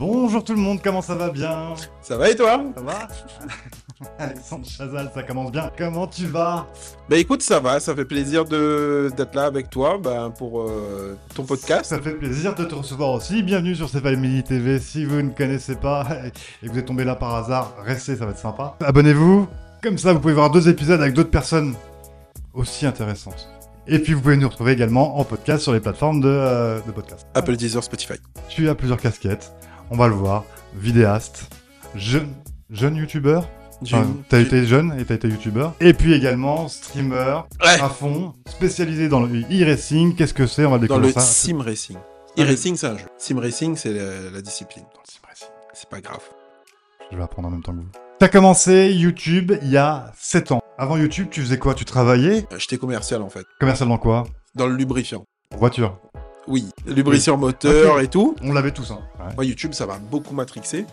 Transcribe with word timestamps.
Bonjour 0.00 0.42
tout 0.42 0.54
le 0.54 0.58
monde, 0.58 0.80
comment 0.82 1.02
ça 1.02 1.14
va 1.14 1.28
bien 1.28 1.74
Ça 2.00 2.16
va 2.16 2.30
et 2.30 2.34
toi 2.34 2.64
Ça 2.74 2.82
va 2.82 3.08
Alexandre 4.18 4.64
Chazal, 4.66 5.10
ça 5.14 5.22
commence 5.22 5.52
bien. 5.52 5.70
Comment 5.76 6.06
tu 6.06 6.24
vas 6.24 6.66
Bah 7.10 7.18
écoute, 7.18 7.42
ça 7.42 7.60
va, 7.60 7.80
ça 7.80 7.94
fait 7.94 8.06
plaisir 8.06 8.46
de 8.46 9.12
d'être 9.14 9.34
là 9.34 9.44
avec 9.44 9.68
toi 9.68 10.00
bah, 10.02 10.32
pour 10.38 10.62
euh, 10.62 11.18
ton 11.34 11.44
podcast. 11.44 11.84
Ça 11.84 12.00
fait 12.00 12.14
plaisir 12.14 12.54
de 12.54 12.64
te 12.64 12.74
recevoir 12.74 13.10
aussi. 13.10 13.42
Bienvenue 13.42 13.74
sur 13.74 13.90
Family 13.90 14.42
TV. 14.42 14.78
Si 14.78 15.04
vous 15.04 15.20
ne 15.20 15.28
connaissez 15.32 15.76
pas 15.76 16.06
et 16.62 16.66
que 16.66 16.72
vous 16.72 16.78
êtes 16.78 16.86
tombé 16.86 17.04
là 17.04 17.14
par 17.14 17.34
hasard, 17.34 17.74
restez, 17.84 18.16
ça 18.16 18.24
va 18.24 18.30
être 18.30 18.38
sympa. 18.38 18.78
Abonnez-vous. 18.80 19.48
Comme 19.82 19.98
ça, 19.98 20.14
vous 20.14 20.20
pouvez 20.20 20.32
voir 20.32 20.48
deux 20.48 20.70
épisodes 20.70 21.02
avec 21.02 21.12
d'autres 21.12 21.28
personnes 21.28 21.74
aussi 22.54 22.86
intéressantes. 22.86 23.50
Et 23.86 23.98
puis 23.98 24.14
vous 24.14 24.22
pouvez 24.22 24.38
nous 24.38 24.48
retrouver 24.48 24.72
également 24.72 25.18
en 25.18 25.24
podcast 25.24 25.62
sur 25.62 25.74
les 25.74 25.80
plateformes 25.80 26.22
de, 26.22 26.28
euh, 26.28 26.80
de 26.86 26.90
podcast. 26.90 27.26
Apple, 27.34 27.56
Deezer, 27.56 27.84
Spotify. 27.84 28.14
Tu 28.48 28.70
as 28.70 28.74
plusieurs 28.74 28.98
casquettes, 28.98 29.52
on 29.90 29.96
va 29.96 30.08
le 30.08 30.14
voir. 30.14 30.44
Vidéaste, 30.74 31.50
jeune, 31.94 32.32
jeune 32.70 32.96
youtubeur. 32.96 33.48
Enfin, 33.82 34.06
t'as 34.28 34.40
été 34.40 34.66
jeune 34.66 34.94
et 35.00 35.04
t'as 35.06 35.14
été 35.14 35.26
youtubeur. 35.28 35.72
Et 35.80 35.94
puis 35.94 36.12
également 36.12 36.68
streamer 36.68 37.40
Ouais. 37.62 37.80
à 37.80 37.88
fond, 37.88 38.34
spécialisé 38.46 39.08
dans 39.08 39.20
le 39.20 39.40
e-racing. 39.50 40.14
Qu'est-ce 40.14 40.34
que 40.34 40.46
c'est? 40.46 40.66
On 40.66 40.70
va 40.70 40.76
dans 40.76 40.82
découvrir 40.82 41.06
le 41.06 41.12
ça. 41.12 41.20
sim 41.20 41.60
racing. 41.62 41.96
Ouais. 42.36 42.44
E-racing, 42.44 42.76
c'est 42.76 42.86
un 42.88 42.98
jeu. 42.98 43.06
Sim 43.16 43.38
racing, 43.40 43.76
c'est 43.76 43.92
la, 43.94 44.30
la 44.32 44.42
discipline. 44.42 44.84
Dans 44.94 45.00
le 45.00 45.10
sim 45.10 45.20
racing. 45.26 45.48
C'est 45.72 45.88
pas 45.88 46.00
grave. 46.02 46.20
Je 47.10 47.16
vais 47.16 47.22
apprendre 47.22 47.48
en 47.48 47.50
même 47.50 47.62
temps 47.62 47.72
que 47.72 47.78
vous. 47.78 47.86
T'as 48.18 48.28
commencé 48.28 48.92
YouTube 48.92 49.52
il 49.62 49.70
y 49.70 49.78
a 49.78 50.12
7 50.18 50.52
ans. 50.52 50.60
Avant 50.76 50.98
YouTube, 50.98 51.28
tu 51.30 51.40
faisais 51.40 51.58
quoi? 51.58 51.74
Tu 51.74 51.86
travaillais? 51.86 52.46
Euh, 52.52 52.58
J'étais 52.58 52.76
commercial 52.76 53.22
en 53.22 53.30
fait. 53.30 53.46
Commercial 53.58 53.88
dans 53.88 53.96
quoi? 53.98 54.26
Dans 54.54 54.66
le 54.66 54.76
lubrifiant. 54.76 55.24
Voiture. 55.56 55.98
Oui, 56.50 56.68
lubrifiant 56.86 57.36
moteur 57.38 57.94
Ok. 57.96 58.02
et 58.02 58.08
tout. 58.08 58.34
On 58.42 58.52
l'avait 58.52 58.72
tous, 58.72 58.90
hein. 58.90 58.98
Ouais. 59.18 59.32
Moi, 59.36 59.44
YouTube, 59.46 59.72
ça 59.72 59.86
m'a 59.86 59.98
beaucoup 59.98 60.34
matrixé. 60.34 60.84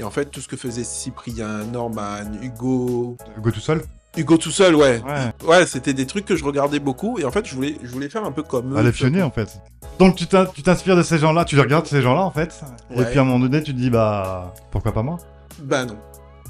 Et 0.00 0.04
en 0.04 0.10
fait, 0.10 0.26
tout 0.26 0.40
ce 0.40 0.48
que 0.48 0.56
faisait 0.56 0.84
Cyprien, 0.84 1.64
Norman, 1.72 2.20
Hugo. 2.40 3.16
Go 3.42 3.50
tout 3.50 3.60
seul? 3.60 3.82
Hugo 4.16 4.36
tout 4.36 4.50
seul, 4.50 4.74
ouais. 4.76 5.02
Ouais. 5.04 5.46
Ouais, 5.48 5.66
c'était 5.66 5.92
des 5.92 6.06
trucs 6.06 6.24
que 6.24 6.36
je 6.36 6.44
regardais 6.44 6.78
beaucoup. 6.78 7.18
Et 7.18 7.24
en 7.24 7.30
fait, 7.30 7.46
je 7.46 7.54
voulais, 7.54 7.76
je 7.82 7.90
voulais 7.90 8.08
faire 8.08 8.24
un 8.24 8.30
peu 8.32 8.42
comme 8.42 8.72
eux. 8.74 8.76
Ah, 8.78 8.82
les 8.82 8.92
pionniers 8.92 9.22
en 9.22 9.30
fait. 9.30 9.58
Donc 9.98 10.16
tu 10.16 10.26
t'in- 10.26 10.46
tu 10.46 10.62
t'inspires 10.62 10.96
de 10.96 11.02
ces 11.02 11.18
gens-là, 11.18 11.44
tu 11.44 11.56
les 11.56 11.62
regardes 11.62 11.86
ces 11.86 12.00
gens-là 12.02 12.22
en 12.22 12.30
fait. 12.30 12.60
Et 12.94 13.02
puis 13.04 13.18
à 13.18 13.22
un 13.22 13.24
moment 13.24 13.40
donné, 13.40 13.62
tu 13.62 13.72
te 13.72 13.78
dis 13.78 13.90
bah 13.90 14.54
pourquoi 14.70 14.92
pas 14.92 15.02
moi? 15.02 15.18
Bah 15.62 15.84
non. 15.84 15.96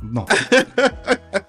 Non. 0.02 0.24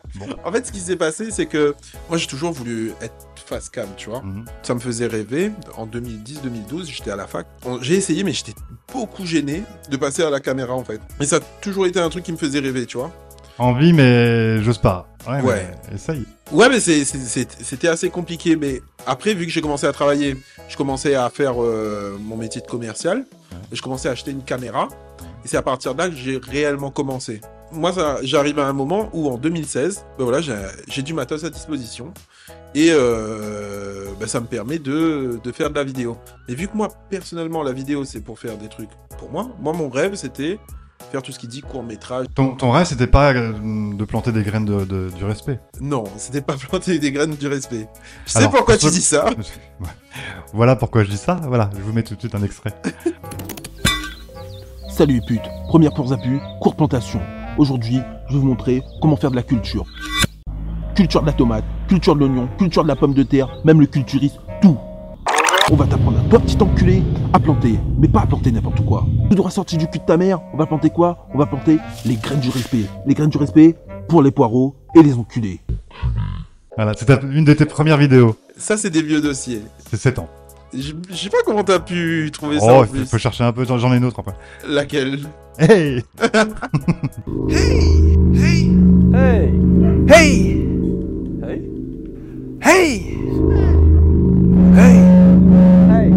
En 0.53 0.55
fait, 0.57 0.67
ce 0.67 0.71
qui 0.71 0.81
s'est 0.81 0.97
passé, 0.97 1.31
c'est 1.31 1.47
que 1.47 1.73
moi, 2.09 2.19
j'ai 2.19 2.27
toujours 2.27 2.51
voulu 2.51 2.91
être 3.01 3.15
face 3.43 3.71
cam, 3.71 3.87
tu 3.97 4.11
vois. 4.11 4.21
Mhm. 4.21 4.45
Ça 4.61 4.75
me 4.75 4.79
faisait 4.79 5.07
rêver. 5.07 5.51
En 5.77 5.87
2010-2012, 5.87 6.91
j'étais 6.91 7.09
à 7.09 7.15
la 7.15 7.25
fac. 7.25 7.47
J'ai 7.81 7.95
essayé, 7.95 8.23
mais 8.23 8.33
j'étais 8.33 8.53
beaucoup 8.93 9.25
gêné 9.25 9.63
de 9.89 9.97
passer 9.97 10.21
à 10.21 10.29
la 10.29 10.39
caméra, 10.39 10.75
en 10.75 10.83
fait. 10.83 11.01
Et 11.19 11.25
ça 11.25 11.37
a 11.37 11.39
toujours 11.39 11.87
été 11.87 11.99
un 11.99 12.07
truc 12.09 12.23
qui 12.23 12.31
me 12.31 12.37
faisait 12.37 12.59
rêver, 12.59 12.85
tu 12.85 12.97
vois. 12.97 13.11
Envie, 13.57 13.93
mais 13.93 14.61
j'ose 14.61 14.77
pas. 14.77 15.07
Ouais. 15.27 15.41
Ouais. 15.41 15.71
mais 15.89 15.95
Essaye. 15.95 16.23
Ouais, 16.51 16.69
mais 16.69 16.79
c'était 16.79 17.87
assez 17.87 18.11
compliqué. 18.11 18.55
Mais 18.55 18.83
après, 19.07 19.33
vu 19.33 19.47
que 19.47 19.51
j'ai 19.51 19.61
commencé 19.61 19.87
à 19.87 19.91
travailler, 19.91 20.37
je 20.69 20.77
commençais 20.77 21.15
à 21.15 21.31
faire 21.31 21.63
euh, 21.63 22.15
mon 22.21 22.37
métier 22.37 22.61
de 22.61 22.67
commercial. 22.67 23.25
Et 23.71 23.75
je 23.75 23.81
commençais 23.81 24.07
à 24.07 24.11
acheter 24.11 24.29
une 24.29 24.43
caméra. 24.43 24.87
Et 25.43 25.47
c'est 25.47 25.57
à 25.57 25.63
partir 25.63 25.95
de 25.95 25.97
là 25.97 26.09
que 26.09 26.15
j'ai 26.15 26.37
réellement 26.37 26.91
commencé. 26.91 27.41
Moi, 27.73 27.91
j'arrive 28.23 28.59
à 28.59 28.67
un 28.67 28.73
moment 28.73 29.09
où, 29.13 29.29
en 29.29 29.37
2016, 29.37 30.05
ben 30.17 30.23
voilà, 30.23 30.41
j'ai 30.41 30.55
j'ai 30.87 31.01
du 31.01 31.13
matos 31.13 31.43
à 31.43 31.49
disposition. 31.49 32.13
Et 32.75 32.89
euh, 32.91 34.05
ben, 34.19 34.27
ça 34.27 34.39
me 34.39 34.45
permet 34.47 34.79
de, 34.79 35.39
de 35.43 35.51
faire 35.51 35.69
de 35.69 35.75
la 35.75 35.83
vidéo. 35.83 36.17
Mais 36.47 36.55
vu 36.55 36.67
que 36.67 36.75
moi, 36.75 36.87
personnellement, 37.09 37.61
la 37.63 37.71
vidéo, 37.71 38.03
c'est 38.05 38.21
pour 38.21 38.39
faire 38.39 38.57
des 38.57 38.67
trucs 38.67 38.89
pour 39.19 39.31
moi. 39.31 39.49
Moi, 39.61 39.73
mon 39.73 39.89
rêve, 39.89 40.15
c'était 40.15 40.59
faire 41.11 41.21
tout 41.21 41.31
ce 41.31 41.37
qui 41.37 41.47
dit 41.47 41.61
court-métrage. 41.61 42.25
Ton, 42.33 42.55
ton 42.55 42.71
rêve, 42.71 42.87
c'était 42.87 43.05
pas 43.07 43.33
euh, 43.33 43.51
de 43.93 44.03
planter 44.05 44.31
des 44.31 44.41
graines 44.41 44.65
de, 44.65 44.85
de- 44.85 45.09
du 45.15 45.23
respect? 45.25 45.59
Non, 45.81 46.03
c'était 46.17 46.41
pas 46.41 46.55
planter 46.69 46.97
des 46.97 47.11
graines 47.11 47.35
du 47.35 47.47
respect. 47.47 47.87
Je 48.25 48.31
sais 48.31 48.39
Alors, 48.39 48.51
pourquoi 48.51 48.75
pour 48.77 48.89
tu 48.89 48.95
dis 48.95 49.01
ça. 49.01 49.25
Voilà 50.53 50.75
pourquoi 50.75 51.03
je 51.03 51.09
dis 51.09 51.17
ça. 51.17 51.39
Voilà, 51.47 51.69
je 51.75 51.81
vous 51.81 51.91
mets 51.93 52.03
tout 52.03 52.15
de 52.15 52.19
suite 52.19 52.33
un 52.35 52.43
extrait. 52.43 52.73
Salut 54.89 55.15
les 55.15 55.25
putes, 55.25 55.49
première 55.67 55.91
course 55.91 56.11
à 56.11 56.17
pu, 56.17 56.39
courte 56.61 56.77
plantation. 56.77 57.19
Aujourd'hui, 57.57 57.99
je 58.27 58.33
vais 58.33 58.39
vous 58.39 58.47
montrer 58.47 58.81
comment 58.99 59.15
faire 59.15 59.29
de 59.29 59.35
la 59.35 59.43
culture. 59.43 59.85
Culture 60.95 61.21
de 61.21 61.27
la 61.27 61.33
tomate, 61.33 61.63
culture 61.87 62.15
de 62.15 62.21
l'oignon, 62.21 62.49
culture 62.57 62.81
de 62.81 62.87
la 62.87 62.95
pomme 62.95 63.13
de 63.13 63.21
terre, 63.21 63.47
même 63.63 63.79
le 63.79 63.85
culturiste, 63.85 64.39
tout. 64.59 64.77
On 65.71 65.75
va 65.75 65.85
t'apprendre 65.85 66.19
à 66.19 66.23
toi, 66.29 66.39
petit 66.39 66.57
enculé, 66.61 67.03
à 67.31 67.39
planter, 67.39 67.79
mais 67.99 68.07
pas 68.07 68.21
à 68.21 68.25
planter 68.25 68.51
n'importe 68.51 68.83
quoi. 68.83 69.05
Tout 69.29 69.35
droit 69.35 69.51
sorti 69.51 69.77
du 69.77 69.87
cul 69.87 69.99
de 69.99 70.03
ta 70.03 70.17
mère, 70.17 70.41
on 70.51 70.57
va 70.57 70.65
planter 70.65 70.89
quoi? 70.89 71.27
On 71.33 71.37
va 71.37 71.45
planter 71.45 71.77
les 72.05 72.15
graines 72.15 72.39
du 72.39 72.49
respect. 72.49 72.85
Les 73.05 73.13
graines 73.13 73.29
du 73.29 73.37
respect 73.37 73.75
pour 74.07 74.23
les 74.23 74.31
poireaux 74.31 74.75
et 74.95 75.03
les 75.03 75.13
enculés. 75.13 75.61
Voilà, 76.75 76.93
c'était 76.95 77.19
une 77.21 77.45
de 77.45 77.53
tes 77.53 77.65
premières 77.65 77.97
vidéos. 77.97 78.35
Ça, 78.57 78.77
c'est 78.77 78.89
des 78.89 79.03
vieux 79.03 79.21
dossiers. 79.21 79.61
C'est 79.89 79.97
7 79.97 80.19
ans. 80.19 80.29
Je 80.75 80.93
je 81.09 81.15
sais 81.15 81.29
pas 81.29 81.37
comment 81.45 81.63
t'as 81.63 81.79
pu 81.79 82.29
trouver 82.33 82.59
ça 82.59 82.65
Oh, 82.69 82.85
il 82.93 83.05
faut, 83.05 83.17
chercher 83.17 83.43
un 83.43 83.53
peu. 83.53 83.65
J'en 83.65 83.93
ai 83.93 83.97
une 83.97 84.05
autre 84.05 84.19
après. 84.19 84.35
Laquelle? 84.67 85.19
Hey 85.59 86.03
Hey! 89.13 89.53
Hey! 90.09 90.09
Hey! 90.09 90.57
Hey! 92.61 93.05
Hey! 94.75 94.97
Hey! 95.91 96.13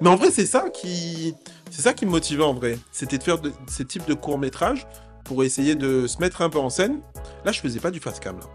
Mais 0.00 0.08
en 0.08 0.16
vrai, 0.16 0.30
c'est 0.32 0.46
ça 0.46 0.64
qui, 0.68 1.34
c'est 1.70 1.82
ça 1.82 1.92
qui 1.92 2.06
me 2.06 2.10
motivait 2.10 2.42
en 2.42 2.54
vrai. 2.54 2.76
C'était 2.90 3.18
de 3.18 3.22
faire 3.22 3.38
de, 3.38 3.52
ces 3.68 3.84
types 3.84 4.08
de 4.08 4.14
courts 4.14 4.38
métrages 4.38 4.84
pour 5.24 5.44
essayer 5.44 5.76
de 5.76 6.08
se 6.08 6.18
mettre 6.18 6.42
un 6.42 6.50
peu 6.50 6.58
en 6.58 6.70
scène. 6.70 6.98
Là, 7.44 7.52
je 7.52 7.60
faisais 7.60 7.78
pas 7.78 7.92
du 7.92 8.00
fast 8.00 8.18
cam 8.18 8.36
là. 8.36 8.46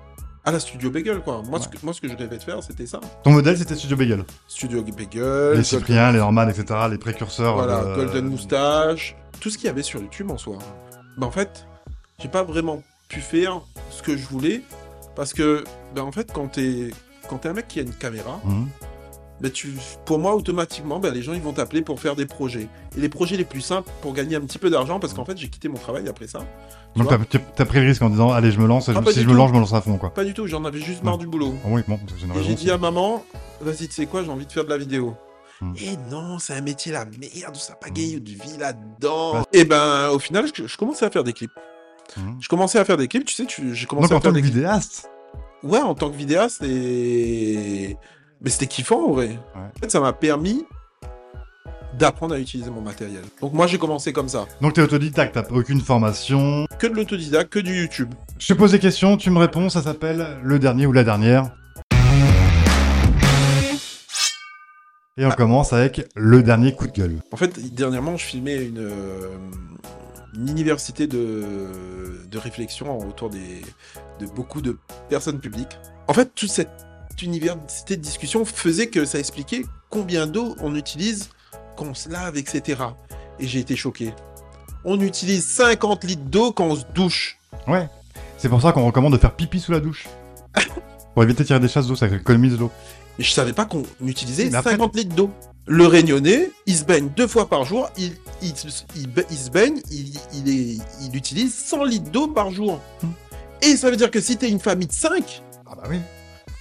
À 0.45 0.51
la 0.51 0.59
Studio 0.59 0.91
Bagel 0.91 1.22
quoi. 1.22 1.41
Moi, 1.47 1.59
ce 1.59 1.67
que, 1.67 1.78
moi, 1.83 1.91
ce 1.94 2.00
que 2.01 2.07
je 2.07 2.16
rêvais 2.16 2.38
de 2.38 2.44
faire, 2.44 2.61
c'était 2.61 2.85
ça. 2.85 3.01
Ton 3.23 3.31
modèle, 3.31 3.57
c'était 3.57 3.75
Studio 3.75 3.97
Bagel. 3.97 4.23
Studio 4.47 4.83
Bagel, 4.83 5.57
les 5.57 5.63
Cypriens, 5.63 6.11
les 6.11 6.19
Norman, 6.19 6.47
etc. 6.47 6.66
Les 6.89 6.97
précurseurs. 7.00 7.56
voilà, 7.56 7.83
de- 7.83 7.95
Golden 7.95 8.28
Moustache, 8.28 9.16
tout 9.39 9.50
ce 9.50 9.57
qu'il 9.57 9.66
y 9.67 9.69
avait 9.69 9.81
sur 9.83 10.00
YouTube 10.01 10.29
en 10.29 10.38
soi. 10.38 10.57
Ben 11.17 11.25
en 11.28 11.31
fait, 11.31 11.66
j'ai 12.19 12.28
pas 12.29 12.44
vraiment 12.44 12.83
pu 13.09 13.22
faire 13.22 13.61
ce 13.89 14.03
que 14.03 14.16
je 14.16 14.25
voulais 14.28 14.61
parce 15.16 15.33
que, 15.33 15.63
ben 15.95 16.03
en 16.03 16.11
fait, 16.11 16.31
quand 16.31 16.47
t'es, 16.47 16.91
quand 17.29 17.38
t'es 17.39 17.50
un 17.50 17.53
mec 17.53 17.67
qui 17.67 17.79
a 17.79 17.83
une 17.83 17.94
caméra, 17.94 18.39
Mhm. 18.44 18.67
Ben 19.41 19.51
tu, 19.51 19.73
pour 20.06 20.19
moi, 20.19 20.35
automatiquement, 20.35 21.00
ben 21.00 21.13
les 21.13 21.22
gens 21.22 21.34
ils 21.34 21.41
vont 21.41 21.53
t'appeler 21.53 21.81
pour 21.81 22.00
faire 22.00 22.16
des 22.16 22.25
projets. 22.25 22.68
Et 22.97 23.01
les 23.01 23.09
projets 23.09 23.35
les 23.38 23.44
plus 23.46 23.62
simples 23.62 23.90
pour 24.01 24.13
gagner 24.13 24.35
un 24.35 24.41
petit 24.41 24.57
peu 24.57 24.69
d'argent, 24.69 25.00
parce 25.00 25.13
qu'en 25.13 25.25
fait, 25.25 25.38
j'ai 25.38 25.50
quitté 25.50 25.68
mon 25.68 25.78
travail 25.78 26.07
après 26.07 26.28
ça. 26.28 26.40
Donc 26.96 27.09
t'as 27.56 27.66
pris 27.66 27.81
le 27.81 27.88
risque 27.88 28.01
en 28.01 28.09
disant 28.09 28.31
allez 28.31 28.51
je 28.51 28.59
me 28.59 28.68
lance, 28.68 28.90
Ah, 28.90 29.01
je- 29.06 29.12
si 29.12 29.22
je 29.22 29.28
me 29.28 29.34
lance 29.34 29.50
je 29.50 29.56
me 29.56 29.59
lance 29.59 29.74
à 29.74 29.81
fond 29.81 29.97
quoi. 29.97 30.13
Pas 30.13 30.24
du 30.24 30.34
tout, 30.34 30.47
j'en 30.47 30.63
avais 30.63 30.79
juste 30.79 31.03
marre 31.03 31.18
du 31.18 31.28
boulot. 31.28 31.53
Ah 31.66 31.68
oui 31.72 31.81
bon 31.88 32.00
Et 32.40 32.44
j'ai 32.44 32.53
dit 32.56 32.72
à 32.72 32.78
maman, 32.78 33.24
vas-y, 33.59 33.88
tu 33.88 33.91
sais 33.94 34.06
quoi, 34.06 34.24
j'ai 34.24 34.29
envie 34.29 34.45
de 34.45 34.51
faire 34.51 34.63
de 34.63 34.69
la 34.69 34.78
vidéo. 34.78 35.16
Hmm. 35.62 35.74
Et 35.78 35.97
non, 36.12 36.38
c'est 36.40 36.53
un 36.53 36.62
métier 36.62 36.91
la 36.91 37.06
merde, 37.06 37.56
ça 37.56 37.75
pagaille 37.75 38.19
de 38.19 38.29
vie 38.29 38.57
là-dedans. 38.59 39.34
Bah. 39.34 39.44
Et 39.53 39.63
ben, 39.66 40.09
au 40.09 40.19
final, 40.19 40.45
je, 40.53 40.68
je 40.68 40.78
commençais 40.78 41.06
à 41.06 41.09
faire 41.09 41.24
des 41.24 41.31
clips. 41.34 41.51
Mhm. 42.18 42.38
Je 42.40 42.47
commençais 42.47 42.78
à 42.79 42.85
faire 42.85 42.97
des 42.97 43.07
clips, 43.07 43.25
tu 43.25 43.34
sais, 43.35 43.45
tu, 43.45 43.74
j'ai 43.74 43.85
commencé 43.85 44.09
Donc 44.09 44.16
en 44.16 44.19
à 44.19 44.22
faire 44.22 44.31
tant 44.31 44.35
que 44.38 44.41
des 44.41 44.47
vidéaste, 44.50 45.09
Ouais, 45.63 45.79
en 45.79 45.95
tant 45.95 46.09
que 46.12 46.16
vidéaste, 46.16 46.62
et... 46.63 47.97
Mais 48.45 48.51
c'était 48.51 48.67
kiffant, 48.67 49.07
en 49.07 49.11
vrai. 49.13 49.39
En 49.56 49.79
fait, 49.81 49.89
ça 49.89 50.00
m'a 50.00 50.13
permis 50.13 50.66
d'apprendre 51.97 52.35
à 52.35 52.39
utiliser 52.39 52.69
mon 52.69 52.81
matériel. 52.81 53.23
Donc 53.41 53.53
moi, 53.53 53.66
j'ai 53.66 53.79
commencé 53.79 54.13
comme 54.13 54.29
ça. 54.29 54.45
donc 54.61 54.73
t'es 54.73 54.81
autodidacte, 54.83 55.33
t'as 55.33 55.50
aucune 55.50 55.81
formation. 55.81 56.67
Que 56.78 56.85
de 56.85 56.94
l'autodidacte, 56.94 57.51
que 57.51 57.57
du 57.57 57.75
YouTube. 57.75 58.13
Je 58.38 58.53
te 58.53 58.53
pose 58.53 58.73
des 58.73 58.78
questions, 58.78 59.17
tu 59.17 59.31
me 59.31 59.39
réponds, 59.39 59.69
ça 59.69 59.81
s'appelle 59.81 60.38
le 60.44 60.59
dernier 60.59 60.85
ou 60.85 60.91
la 60.91 61.03
dernière. 61.03 61.56
Et 65.17 65.25
on 65.25 65.31
commence 65.31 65.73
avec 65.73 66.07
le 66.16 66.44
dernier 66.44 66.75
coup 66.75 66.85
de 66.85 66.91
gueule. 66.91 67.22
En 67.31 67.38
fait, 67.38 67.73
dernièrement, 67.73 68.16
je 68.16 68.25
filmais 68.25 68.63
une, 68.63 68.77
euh, 68.77 69.38
une 70.36 70.50
université 70.50 71.07
de, 71.07 71.45
de 72.30 72.38
réflexion 72.38 73.00
autour 73.00 73.31
des, 73.31 73.63
de 74.19 74.27
beaucoup 74.27 74.62
de 74.62 74.77
personnes 75.09 75.39
publiques. 75.39 75.80
En 76.07 76.13
fait, 76.13 76.36
toute 76.36 76.51
cette 76.51 76.86
université 77.21 77.95
de 77.97 78.01
discussion 78.01 78.45
faisait 78.45 78.88
que 78.88 79.06
ça 79.06 79.19
expliquait 79.19 79.63
combien 79.89 80.27
d'eau 80.27 80.56
on 80.62 80.75
utilise 80.75 81.29
quand 81.77 81.85
on 81.85 81.94
se 81.94 82.09
lave, 82.09 82.38
etc. 82.38 82.81
Et 83.39 83.47
j'ai 83.47 83.59
été 83.59 83.75
choqué. 83.75 84.13
On 84.83 85.00
utilise 85.01 85.45
50 85.45 86.03
litres 86.03 86.23
d'eau 86.23 86.51
quand 86.51 86.65
on 86.65 86.75
se 86.75 86.85
douche. 86.94 87.38
Ouais. 87.67 87.88
C'est 88.38 88.50
pour 88.50 88.62
ça 88.62 88.71
qu'on 88.71 88.85
recommande 88.85 89.13
de 89.13 89.17
faire 89.17 89.33
pipi 89.35 89.59
sous 89.59 89.71
la 89.71 89.79
douche. 89.79 90.07
pour 91.13 91.23
éviter 91.23 91.44
de 91.44 91.47
tirer 91.47 91.59
des 91.59 91.67
chasses 91.67 91.88
d'eau, 91.88 91.95
ça 91.95 92.07
économise 92.07 92.57
l'eau. 92.57 92.71
Mais 93.18 93.23
je 93.23 93.31
savais 93.31 93.53
pas 93.53 93.65
qu'on 93.65 93.83
utilisait 94.06 94.50
Mais 94.50 94.56
après- 94.56 94.71
50 94.71 94.95
litres 94.95 95.15
d'eau. 95.15 95.31
Le 95.68 95.88
réunionnais, 95.88 96.51
il 96.68 96.75
se 96.75 96.83
baigne 96.83 97.09
deux 97.15 97.25
fois 97.27 97.50
par 97.50 97.63
jour, 97.65 97.89
il, 97.97 98.11
il, 98.44 98.53
il, 98.95 99.07
ba- 99.09 99.23
il 99.31 99.38
se 99.38 99.50
baigne, 99.50 99.81
il, 99.89 100.13
il, 100.35 100.47
est, 100.50 100.77
il 101.01 101.15
utilise 101.15 101.56
100 101.56 101.85
litres 101.85 102.11
d'eau 102.11 102.27
par 102.27 102.51
jour. 102.51 102.79
Hmm. 103.01 103.07
Et 103.63 103.75
ça 103.75 103.89
veut 103.89 103.95
dire 103.95 104.11
que 104.11 104.21
si 104.21 104.38
t'es 104.38 104.47
une 104.50 104.59
famille 104.59 104.85
de 104.85 104.94
5, 104.94 105.41
Ah 105.65 105.73
bah 105.75 105.83
oui. 105.89 105.97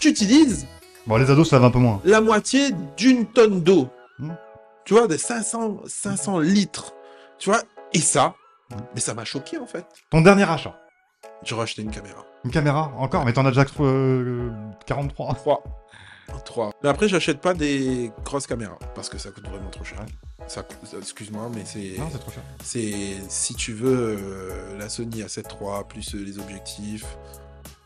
Tu 0.04 0.10
utilises 0.10 0.66
Bon 1.06 1.16
les 1.16 1.30
ados 1.30 1.48
ça 1.50 1.58
va 1.58 1.66
un 1.66 1.70
peu 1.70 1.78
moins. 1.78 2.00
la 2.04 2.20
moitié 2.20 2.70
d'une 2.96 3.26
tonne 3.26 3.60
d'eau. 3.62 3.88
Hmm. 4.18 4.32
Tu 4.84 4.92
vois, 4.94 5.06
des 5.08 5.16
500, 5.18 5.78
500 5.86 6.38
litres. 6.40 6.92
Tu 7.38 7.48
vois, 7.50 7.62
Et 7.94 7.98
ça, 8.00 8.34
mais 8.94 9.00
ça 9.00 9.14
m'a 9.14 9.24
choqué 9.24 9.58
en 9.58 9.66
fait. 9.66 9.86
Ton 10.10 10.20
dernier 10.20 10.42
achat 10.44 10.78
J'ai 11.42 11.54
racheté 11.54 11.80
une 11.82 11.90
caméra. 11.90 12.24
Une 12.44 12.50
caméra 12.50 12.92
Encore? 12.98 13.24
Mais 13.24 13.32
t'en 13.32 13.46
as 13.46 13.50
déjà 13.50 13.64
euh, 13.80 14.50
43. 14.86 15.34
3. 15.34 15.62
3. 16.44 16.70
Mais 16.82 16.88
après, 16.90 17.08
j'achète 17.08 17.40
pas 17.40 17.54
des 17.54 18.10
grosses 18.24 18.46
caméras 18.46 18.78
parce 18.94 19.08
que 19.08 19.16
ça 19.18 19.30
coûte 19.30 19.46
vraiment 19.48 19.70
trop 19.70 19.84
cher. 19.84 19.98
Ça 20.46 20.62
coûte- 20.62 20.94
Excuse-moi, 20.98 21.50
mais 21.54 21.62
c'est. 21.64 21.94
Non, 21.98 22.08
c'est 22.12 22.18
trop 22.18 22.30
cher. 22.30 22.42
C'est 22.62 22.92
si 23.28 23.54
tu 23.54 23.72
veux 23.72 24.18
euh, 24.18 24.78
la 24.78 24.88
Sony 24.90 25.22
A7 25.22 25.44
III 25.50 25.84
plus 25.88 26.14
euh, 26.14 26.18
les 26.24 26.38
objectifs, 26.38 27.06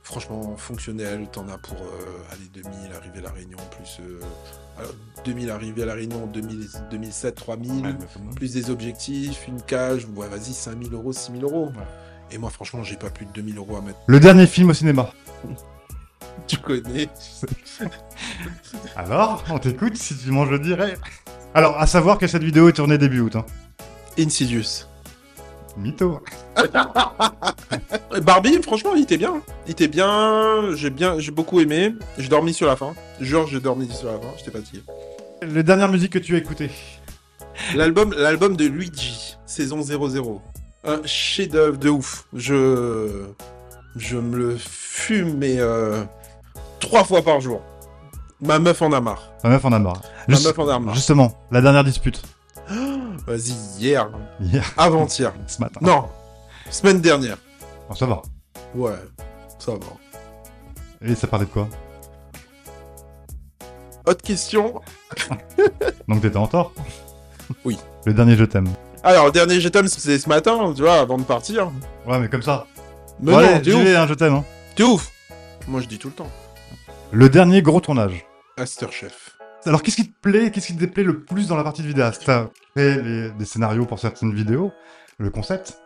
franchement 0.08 0.56
fonctionnel, 0.56 1.28
t'en 1.30 1.46
as 1.48 1.58
pour 1.58 1.76
euh, 1.76 2.32
aller 2.32 2.48
2000 2.54 2.72
arriver 2.96 3.18
à 3.18 3.22
la 3.22 3.30
Réunion 3.30 3.58
plus 3.76 3.98
euh, 4.00 4.20
alors, 4.78 4.92
2000 5.26 5.50
arriver 5.50 5.82
à 5.82 5.86
la 5.86 5.92
Réunion 5.94 6.26
2000, 6.26 6.66
2007 6.90 7.34
3000 7.34 7.70
Ouais, 7.72 7.92
mais 7.92 8.06
faut- 8.06 8.34
plus 8.34 8.54
des 8.54 8.70
objectifs, 8.70 9.46
une 9.46 9.60
cage, 9.60 10.06
ouais 10.16 10.26
vas-y 10.28 10.54
5000 10.54 10.94
euros, 10.94 11.12
6000 11.12 11.44
euros. 11.44 11.66
Ouais. 11.66 11.82
Et 12.30 12.38
moi 12.38 12.48
franchement 12.48 12.82
j'ai 12.82 12.96
pas 12.96 13.10
plus 13.10 13.26
de 13.26 13.32
2000 13.32 13.58
euros 13.58 13.76
à 13.76 13.82
mettre. 13.82 13.98
Le 14.06 14.18
dernier 14.18 14.46
film 14.46 14.70
au 14.70 14.74
cinéma. 14.74 15.12
Tu 16.46 16.56
connais 16.56 17.08
Alors, 18.96 19.44
on 19.50 19.58
t'écoute 19.58 19.96
si 19.96 20.16
tu 20.16 20.30
manges 20.30 20.48
le 20.50 20.58
dirais. 20.58 20.96
Alors, 21.52 21.78
à 21.78 21.86
savoir 21.86 22.16
que 22.16 22.26
cette 22.26 22.42
vidéo 22.44 22.68
est 22.70 22.72
tournée 22.72 22.96
début 22.96 23.20
août. 23.20 23.36
Hein. 23.36 23.44
Insidious. 24.18 24.86
Mytho. 25.78 26.20
Barbie, 28.22 28.60
franchement, 28.62 28.94
il 28.96 29.02
était 29.02 29.16
bien. 29.18 29.40
Il 29.66 29.72
était 29.72 29.88
bien. 29.88 30.74
J'ai 30.74 30.90
bien, 30.90 31.18
j'ai 31.18 31.30
beaucoup 31.30 31.60
aimé. 31.60 31.94
J'ai 32.18 32.28
dormi 32.28 32.52
sur 32.52 32.66
la 32.66 32.76
fin. 32.76 32.94
Genre, 33.20 33.46
j'ai 33.46 33.60
dormi 33.60 33.88
sur 33.90 34.06
la 34.10 34.18
fin. 34.18 34.28
J'étais 34.38 34.50
fatigué. 34.50 34.82
Les 35.42 35.62
dernières 35.62 35.88
musiques 35.88 36.12
que 36.12 36.18
tu 36.18 36.34
as 36.34 36.38
écoutées. 36.38 36.70
L'album, 37.74 38.14
l'album 38.16 38.56
de 38.56 38.64
Luigi, 38.66 39.36
saison 39.46 39.80
00. 39.82 40.42
Un 40.84 41.00
chef-d'œuvre 41.04 41.78
de 41.78 41.88
ouf. 41.90 42.24
Je, 42.34 43.24
je 43.96 44.16
me 44.16 44.36
le 44.36 44.56
fume 44.56 45.34
mais 45.38 45.56
euh, 45.58 46.02
trois 46.80 47.04
fois 47.04 47.22
par 47.22 47.40
jour. 47.40 47.60
Ma 48.40 48.58
meuf 48.60 48.80
en 48.82 48.92
a 48.92 49.00
marre. 49.00 49.22
Ma 49.42 49.50
meuf 49.50 49.64
en 49.64 49.72
a 49.72 49.78
marre. 49.78 50.00
Ma 50.28 50.34
Juste- 50.34 50.46
meuf 50.46 50.58
en 50.58 50.68
a 50.68 50.78
marre. 50.78 50.94
justement, 50.94 51.32
la 51.50 51.60
dernière 51.60 51.82
dispute. 51.84 52.22
Vas-y, 53.28 53.52
hier, 53.78 54.08
Hier, 54.40 54.64
avant-hier. 54.76 55.32
ce 55.46 55.60
matin. 55.60 55.80
Non, 55.82 56.08
semaine 56.70 57.00
dernière. 57.00 57.36
Bon, 57.88 57.94
ça 57.94 58.06
va. 58.06 58.22
Ouais, 58.74 58.92
ça 59.58 59.72
va. 59.72 59.78
Et 61.06 61.14
ça 61.14 61.26
parlait 61.26 61.46
de 61.46 61.50
quoi? 61.50 61.68
Autre 64.06 64.22
question? 64.22 64.80
Donc 66.08 66.22
t'étais 66.22 66.36
en 66.38 66.46
tort? 66.46 66.72
Oui. 67.64 67.78
Le 68.06 68.14
dernier 68.14 68.36
je 68.36 68.44
t'aime. 68.44 68.68
Alors, 69.02 69.26
le 69.26 69.32
dernier 69.32 69.60
je 69.60 69.68
t'aime, 69.68 69.86
c'était 69.88 70.18
ce 70.18 70.28
matin, 70.28 70.72
tu 70.74 70.82
vois, 70.82 70.94
avant 71.00 71.18
de 71.18 71.22
partir. 71.24 71.70
Ouais, 72.06 72.18
mais 72.18 72.28
comme 72.28 72.42
ça. 72.42 72.66
Mais 73.20 73.32
Bon, 73.32 73.40
non, 73.40 73.46
allez, 73.48 73.62
t'es 73.62 73.70
j'y 73.70 73.76
ouf. 73.76 73.96
hein, 73.96 74.06
je 74.08 74.14
t'aime. 74.14 74.34
hein. 74.34 74.44
T'es 74.74 74.82
ouf. 74.84 75.10
Moi, 75.66 75.80
je 75.82 75.86
dis 75.86 75.98
tout 75.98 76.08
le 76.08 76.14
temps. 76.14 76.30
Le 77.12 77.28
dernier 77.28 77.62
gros 77.62 77.80
tournage. 77.80 78.24
Masterchef. 78.58 79.36
Alors, 79.68 79.82
qu'est-ce 79.82 79.96
qui 79.96 80.10
te 80.10 80.18
plaît, 80.20 80.50
qu'est-ce 80.50 80.68
qui 80.68 80.74
te 80.74 80.80
déplaît 80.80 81.02
le 81.04 81.20
plus 81.20 81.46
dans 81.48 81.56
la 81.56 81.62
partie 81.62 81.82
de 81.82 81.86
vidéaste 81.88 82.22
T'as 82.24 82.48
les- 82.74 83.30
des 83.30 83.44
scénarios 83.44 83.84
pour 83.86 83.98
certaines 83.98 84.34
vidéos, 84.34 84.72
le 85.18 85.30
concept. 85.30 85.78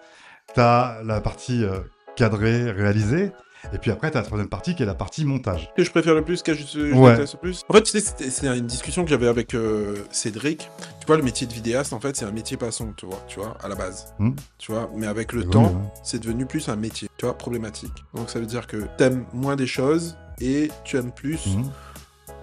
T'as 0.55 1.03
la 1.03 1.21
partie 1.21 1.65
euh, 1.65 1.81
cadrée, 2.17 2.71
réalisée. 2.71 3.33
Et 3.73 3.79
puis 3.79 3.91
après, 3.93 4.11
t'as 4.11 4.21
la 4.21 4.25
troisième 4.27 4.49
partie 4.49 4.75
qui 4.75 4.83
est 4.83 4.87
la 4.87 4.95
partie 4.95 5.25
montage. 5.25 5.71
que 5.77 5.85
je 5.85 5.91
préfère 5.91 6.15
le 6.15 6.23
plus, 6.23 6.43
que 6.43 6.53
je, 6.53 6.63
je 6.65 6.95
Ouais. 6.95 7.17
le 7.17 7.39
plus. 7.39 7.63
En 7.69 7.75
fait, 7.75 7.83
tu 7.83 7.99
c'est 8.01 8.47
une 8.47 8.67
discussion 8.67 9.05
que 9.05 9.11
j'avais 9.11 9.29
avec 9.29 9.55
euh, 9.55 9.97
Cédric. 10.11 10.69
Tu 11.01 11.07
vois, 11.07 11.17
le 11.17 11.23
métier 11.23 11.47
de 11.47 11.53
vidéaste, 11.53 11.93
en 11.93 12.01
fait, 12.01 12.17
c'est 12.17 12.25
un 12.25 12.33
métier 12.33 12.57
passant, 12.57 12.93
tu 12.97 13.07
vois, 13.07 13.23
tu 13.29 13.39
vois, 13.39 13.57
à 13.63 13.69
la 13.69 13.75
base. 13.77 14.15
Hmm. 14.19 14.33
Tu 14.59 14.73
vois, 14.73 14.91
mais 14.97 15.07
avec 15.07 15.33
le 15.33 15.43
Oui, 15.43 15.51
temps, 15.51 15.67
ouais. 15.67 15.93
c'est 16.03 16.19
devenu 16.21 16.45
plus 16.47 16.69
un 16.69 16.77
métier, 16.77 17.09
tu 17.19 17.25
vois, 17.25 17.39
problématique. 17.39 18.05
Donc 18.15 18.31
ça 18.31 18.39
veut 18.41 18.47
dire 18.47 18.67
que 18.67 18.79
t'aimes 18.99 19.25
moins 19.33 19.55
des 19.57 19.67
choses 19.69 20.17
et 20.41 20.71
tu 20.85 20.97
aimes 20.97 21.13
plus 21.13 21.47
Mhm. 21.47 21.71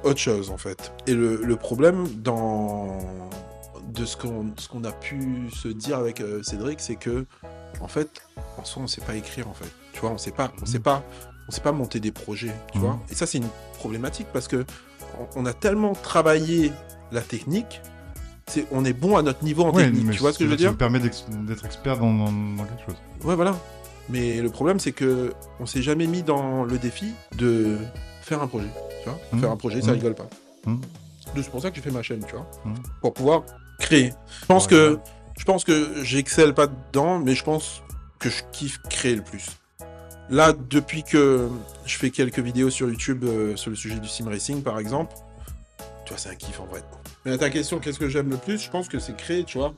Autre 0.03 0.19
chose, 0.19 0.49
en 0.49 0.57
fait. 0.57 0.91
Et 1.07 1.13
le, 1.13 1.41
le 1.43 1.55
problème 1.55 2.07
dans 2.21 2.99
de 3.93 4.05
ce 4.05 4.15
qu'on 4.15 4.83
a 4.83 4.91
pu 4.91 5.49
se 5.51 5.67
dire 5.67 5.97
avec 5.97 6.21
euh, 6.21 6.41
Cédric, 6.43 6.79
c'est 6.79 6.95
que 6.95 7.25
en 7.81 7.87
fait, 7.87 8.21
en 8.57 8.63
soi, 8.63 8.83
on 8.83 8.87
sait 8.87 9.01
pas 9.01 9.15
écrire, 9.15 9.47
en 9.47 9.53
fait. 9.53 9.69
Tu 9.93 9.99
vois, 10.01 10.11
on 10.11 10.17
sait 10.17 10.31
pas, 10.31 10.51
on 10.61 10.65
sait 10.65 10.79
pas, 10.79 11.03
on 11.47 11.51
sait 11.51 11.61
pas 11.61 11.71
monter 11.71 11.99
des 11.99 12.11
projets, 12.11 12.53
tu 12.71 12.77
Mhm. 12.77 12.83
vois. 12.83 12.99
Et 13.09 13.15
ça, 13.15 13.25
c'est 13.25 13.39
une 13.39 13.49
problématique 13.79 14.27
parce 14.31 14.47
que 14.47 14.65
on, 15.35 15.41
on 15.41 15.45
a 15.45 15.53
tellement 15.53 15.93
travaillé 15.93 16.71
la 17.11 17.21
technique, 17.21 17.81
on 18.71 18.85
est 18.85 18.93
bon 18.93 19.17
à 19.17 19.21
notre 19.21 19.43
niveau 19.43 19.63
en 19.63 19.71
Ouais, 19.73 19.85
technique. 19.85 20.11
Tu 20.11 20.19
vois 20.19 20.33
ce 20.33 20.39
que 20.39 20.45
je 20.45 20.49
veux 20.49 20.55
ça 20.55 20.61
dire 20.63 20.71
me 20.71 20.77
permet 20.77 20.99
d'être 20.99 21.65
expert 21.65 21.97
dans, 21.97 22.13
dans- 22.13 22.31
dans 22.31 22.63
quelque 22.63 22.85
chose. 22.85 22.95
Ouais, 23.23 23.35
voilà. 23.35 23.55
Mais 24.09 24.41
le 24.41 24.49
problème, 24.49 24.79
c'est 24.79 24.91
que 24.91 25.33
on 25.59 25.65
s'est 25.65 25.81
jamais 25.83 26.07
mis 26.07 26.23
dans 26.23 26.63
le 26.63 26.77
défi 26.77 27.13
de 27.37 27.77
faire 28.21 28.41
un 28.41 28.47
projet. 28.47 28.69
Tu 29.09 29.15
vois, 29.15 29.19
Mhm. 29.33 29.39
faire 29.41 29.51
un 29.51 29.57
projet, 29.57 29.81
ça 29.81 29.87
Mhm. 29.87 29.93
rigole 29.93 30.15
pas. 30.15 30.29
Mhm. 30.65 30.81
C'est 31.35 31.49
pour 31.51 31.61
ça 31.61 31.69
que 31.69 31.75
j'ai 31.75 31.81
fait 31.81 31.91
ma 31.91 32.01
chaîne, 32.01 32.23
tu 32.27 32.33
vois, 32.35 32.49
pour 33.01 33.13
pouvoir 33.13 33.43
créer. 33.79 34.13
Je 34.41 34.45
pense 34.47 34.65
Ouais, 34.65 34.69
que 34.71 34.93
ouais. 34.95 34.99
je 35.37 35.43
pense 35.45 35.63
que 35.63 36.03
j'excelle 36.03 36.53
pas 36.53 36.67
dedans, 36.67 37.19
mais 37.19 37.35
je 37.35 37.43
pense 37.43 37.81
que 38.19 38.29
je 38.29 38.41
kiffe 38.51 38.79
créer 38.89 39.15
le 39.15 39.21
plus. 39.21 39.45
Là, 40.31 40.53
depuis 40.53 41.03
que 41.03 41.47
je 41.85 41.97
fais 41.97 42.09
quelques 42.11 42.39
vidéos 42.39 42.69
sur 42.69 42.87
YouTube 42.89 43.23
euh, 43.23 43.55
sur 43.55 43.69
le 43.69 43.75
sujet 43.75 43.99
du 43.99 44.07
sim 44.07 44.25
racing, 44.27 44.61
par 44.61 44.77
exemple, 44.79 45.13
tu 46.09 46.15
vois, 46.15 46.17
c'est 46.23 46.29
un 46.29 46.35
kiff 46.35 46.59
en 46.59 46.65
vrai. 46.65 46.81
Mais 47.23 47.33
à 47.33 47.37
ta 47.37 47.51
question, 47.51 47.77
qu'est-ce 47.77 47.99
que 47.99 48.09
j'aime 48.09 48.31
le 48.31 48.37
plus? 48.37 48.57
Je 48.63 48.71
pense 48.71 48.87
que 48.87 48.97
c'est 48.97 49.15
créer, 49.15 49.43
tu 49.43 49.59
vois, 49.59 49.75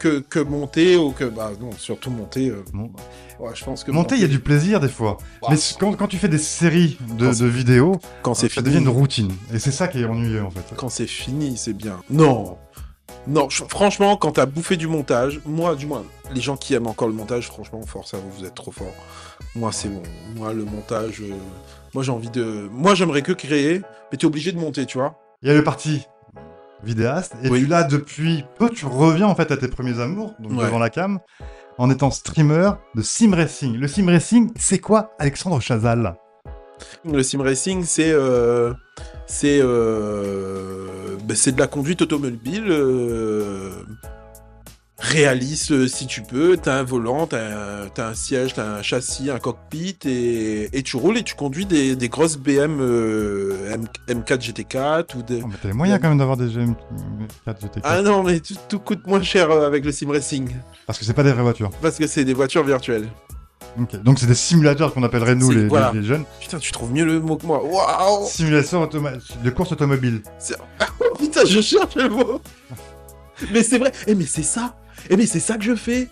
que, 0.00 0.18
que 0.18 0.40
monter 0.40 0.96
ou 0.96 1.12
que 1.12 1.22
bah 1.24 1.52
non, 1.60 1.70
surtout 1.78 2.10
monter. 2.10 2.48
euh, 2.50 2.64
bon, 2.72 2.90
ouais, 3.38 3.52
je 3.54 3.64
pense 3.64 3.84
que 3.84 3.92
Monter, 3.92 4.16
il 4.16 4.20
y 4.22 4.24
a 4.24 4.28
du 4.28 4.40
plaisir 4.40 4.80
des 4.80 4.88
fois. 4.88 5.18
Wow. 5.42 5.50
Mais 5.50 5.56
quand, 5.78 5.92
quand 5.92 6.08
tu 6.08 6.16
fais 6.18 6.26
des 6.28 6.38
séries 6.38 6.98
de, 7.16 7.26
Quand 7.26 7.32
c'est- 7.34 7.42
de 7.44 7.48
vidéos, 7.48 8.00
quand 8.22 8.34
c'est 8.34 8.48
ça 8.48 8.54
fini. 8.54 8.64
devient 8.64 8.78
une 8.78 8.88
routine. 8.88 9.30
Et 9.54 9.60
c'est 9.60 9.70
ça 9.70 9.86
qui 9.86 10.00
est 10.00 10.04
ennuyeux 10.06 10.42
en 10.42 10.50
fait. 10.50 10.74
Quand 10.76 10.88
c'est 10.88 11.06
fini, 11.06 11.56
c'est 11.56 11.72
bien. 11.74 12.00
Non. 12.10 12.58
Non, 13.28 13.48
je- 13.48 13.62
franchement, 13.68 14.16
quand 14.16 14.32
t'as 14.32 14.46
bouffé 14.46 14.76
du 14.76 14.88
montage, 14.88 15.40
moi, 15.46 15.76
du 15.76 15.86
moins, 15.86 16.02
les 16.34 16.40
gens 16.40 16.56
qui 16.56 16.74
aiment 16.74 16.86
encore 16.88 17.06
le 17.06 17.14
montage, 17.14 17.46
franchement, 17.46 17.80
force 17.82 18.14
à 18.14 18.16
vous, 18.16 18.30
vous 18.38 18.44
êtes 18.44 18.54
trop 18.56 18.72
forts. 18.72 18.94
Moi, 19.54 19.70
c'est 19.72 19.88
bon. 19.88 20.02
Moi, 20.34 20.52
le 20.52 20.64
montage, 20.64 21.20
euh, 21.20 21.34
moi, 21.94 22.02
j'ai 22.02 22.10
envie 22.12 22.30
de. 22.30 22.68
Moi, 22.72 22.94
j'aimerais 22.96 23.22
que 23.22 23.32
créer, 23.32 23.82
mais 24.10 24.18
t'es 24.18 24.24
obligé 24.24 24.50
de 24.52 24.58
monter, 24.58 24.86
tu 24.86 24.98
vois. 24.98 25.16
Il 25.42 25.48
y 25.48 25.52
a 25.52 25.54
le 25.54 25.64
parti 25.64 26.06
vidéaste. 26.82 27.34
Et 27.42 27.48
Oui. 27.48 27.60
puis 27.60 27.68
là, 27.70 27.82
depuis 27.84 28.44
peu, 28.58 28.68
tu 28.70 28.86
reviens 28.86 29.26
en 29.26 29.34
fait 29.34 29.50
à 29.50 29.56
tes 29.56 29.68
premiers 29.68 29.98
amours, 30.00 30.34
donc 30.38 30.52
Ouais. 30.58 30.64
devant 30.66 30.78
la 30.78 30.90
cam, 30.90 31.18
en 31.78 31.90
étant 31.90 32.10
streamer 32.10 32.72
de 32.94 33.02
sim 33.02 33.34
racing. 33.34 33.76
Le 33.76 33.88
sim 33.88 34.06
racing, 34.06 34.50
c'est 34.56 34.78
quoi, 34.78 35.14
Alexandre 35.18 35.60
Chazal? 35.60 36.14
Le 37.04 37.22
sim 37.22 37.42
racing, 37.42 37.84
c'est. 37.84 38.10
euh, 38.12 38.72
c'est. 39.26 39.60
euh, 39.62 41.16
ben, 41.24 41.34
c'est 41.36 41.52
de 41.52 41.58
la 41.60 41.66
conduite 41.66 42.02
automobile. 42.02 42.66
euh, 42.68 43.70
réaliste 45.00 45.72
euh, 45.72 45.88
si 45.88 46.06
tu 46.06 46.22
peux. 46.22 46.56
T'as 46.56 46.78
un 46.78 46.82
volant, 46.82 47.26
t'as 47.26 47.84
un, 47.84 47.88
t'as 47.88 48.08
un 48.08 48.14
siège, 48.14 48.54
t'as 48.54 48.64
un 48.78 48.82
châssis, 48.82 49.30
un 49.30 49.38
cockpit 49.38 49.96
et, 50.04 50.76
et 50.76 50.82
tu 50.82 50.96
roules 50.96 51.18
et 51.18 51.22
tu 51.22 51.34
conduis 51.34 51.66
des, 51.66 51.96
des 51.96 52.08
grosses 52.08 52.36
BM 52.36 52.78
euh, 52.80 53.74
M, 53.74 53.86
M4 54.08 54.38
GT4 54.52 55.16
ou 55.16 55.22
des. 55.22 55.40
Oh, 55.42 55.46
mais 55.48 55.54
T'as 55.60 55.68
les 55.68 55.74
moyens 55.74 55.98
quand 56.00 56.08
même 56.08 56.18
d'avoir 56.18 56.36
des 56.36 56.46
GM4 56.46 56.74
GT4. 57.46 57.80
Ah 57.84 58.02
non, 58.02 58.22
mais 58.22 58.40
tout, 58.40 58.54
tout 58.68 58.78
coûte 58.78 59.06
moins 59.06 59.22
cher 59.22 59.50
euh, 59.50 59.66
avec 59.66 59.84
le 59.84 59.92
sim 59.92 60.10
racing 60.10 60.50
Parce 60.86 60.98
que 60.98 61.04
c'est 61.04 61.14
pas 61.14 61.22
des 61.22 61.32
vraies 61.32 61.42
voitures. 61.42 61.70
parce 61.82 61.96
que 61.96 62.06
c'est 62.06 62.24
des 62.24 62.34
voitures 62.34 62.64
virtuelles. 62.64 63.08
Ok. 63.80 64.02
Donc 64.02 64.18
c'est 64.18 64.26
des 64.26 64.34
simulateurs 64.34 64.92
qu'on 64.92 65.02
appellerait 65.04 65.36
nous 65.36 65.50
les, 65.50 65.66
voilà. 65.68 65.92
les- 65.94 66.00
les 66.00 66.06
jeunes. 66.06 66.24
Putain, 66.40 66.58
tu 66.58 66.72
trouves 66.72 66.92
mieux 66.92 67.04
le 67.04 67.20
mot 67.20 67.36
que 67.36 67.46
moi. 67.46 67.62
Waouh 67.64 68.26
Simulation 68.26 68.84
de 68.86 69.50
course 69.50 69.72
automobile. 69.72 70.22
Oh, 71.02 71.16
Putain, 71.18 71.44
je 71.44 71.60
cherche 71.60 71.94
le 71.96 72.08
mot. 72.08 72.40
Mais 73.52 73.62
c'est 73.62 73.78
vrai. 73.78 73.92
Eh 74.06 74.14
mais 74.14 74.26
c'est 74.26 74.42
ça. 74.42 74.74
Eh 75.08 75.16
mais 75.16 75.26
c'est 75.26 75.40
ça 75.40 75.56
que 75.56 75.64
je 75.64 75.74
fais. 75.74 76.08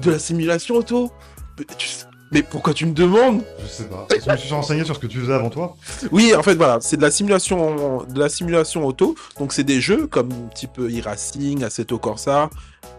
De 0.00 0.10
la 0.10 0.18
simulation 0.18 0.76
auto. 0.76 1.10
Mais, 1.58 1.66
tu 1.76 1.86
sais- 1.88 2.06
mais 2.32 2.42
pourquoi 2.42 2.72
tu 2.72 2.86
me 2.86 2.92
demandes? 2.94 3.42
Je 3.62 3.66
sais 3.68 3.84
pas. 3.84 4.06
Parce 4.08 4.20
que 4.20 4.26
je 4.26 4.30
me 4.32 4.36
suis 4.38 4.54
renseigné 4.54 4.84
sur 4.84 4.94
ce 4.94 5.00
que 5.00 5.06
tu 5.06 5.18
faisais 5.20 5.34
avant 5.34 5.50
toi. 5.50 5.76
Oui, 6.10 6.34
en 6.34 6.42
fait, 6.42 6.54
voilà, 6.54 6.78
c'est 6.80 6.96
de 6.96 7.02
la 7.02 7.10
simulation, 7.10 8.04
de 8.04 8.18
la 8.18 8.28
simulation 8.30 8.86
auto. 8.86 9.14
Donc, 9.38 9.52
c'est 9.52 9.64
des 9.64 9.80
jeux 9.82 10.06
comme 10.06 10.30
type 10.54 10.78
e-racing, 10.78 11.62
Assetto 11.62 11.98
Corsa, 11.98 12.48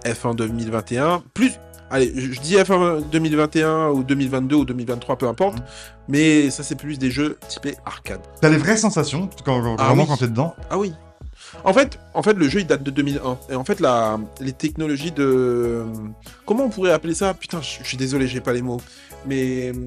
F1 0.06 0.36
2021. 0.36 1.24
Plus, 1.34 1.54
allez, 1.90 2.14
je 2.16 2.40
dis 2.40 2.56
F1 2.58 3.02
2021 3.12 3.90
ou 3.90 4.04
2022 4.04 4.56
ou 4.56 4.66
2023, 4.66 5.18
peu 5.18 5.28
importe. 5.28 5.58
Mais 6.08 6.52
ça, 6.52 6.62
c'est 6.62 6.76
plus 6.76 7.00
des 7.00 7.10
jeux 7.10 7.40
typés 7.50 7.76
arcade. 7.86 8.22
T'as 8.40 8.50
les 8.50 8.58
vraies 8.58 8.78
sensations, 8.78 9.30
quand, 9.44 9.62
quand- 9.64 9.76
Ah 9.80 9.86
vraiment 9.88 10.04
oui. 10.04 10.10
quand 10.10 10.18
t'es 10.18 10.28
dedans? 10.28 10.54
Ah 10.70 10.78
oui. 10.78 10.94
En 11.63 11.74
fait, 11.74 12.00
en 12.13 12.24
fait, 12.24 12.33
le 12.33 12.48
jeu 12.50 12.60
il 12.62 12.67
date 12.67 12.83
de 12.83 12.91
2001. 12.91 13.38
Et 13.50 13.55
en 13.55 13.63
fait, 13.63 13.79
la, 13.79 14.19
les 14.41 14.53
technologies 14.53 15.12
de, 15.12 15.83
comment 16.45 16.65
on 16.65 16.69
pourrait 16.69 16.91
appeler 16.91 17.13
ça? 17.13 17.33
Putain, 17.33 17.62
je 17.62 17.83
suis 17.83 17.98
désolé, 17.98 18.27
j'ai 18.27 18.41
pas 18.41 18.53
les 18.53 18.62
mots. 18.62 18.81
Mais, 19.25 19.72
tu 19.74 19.79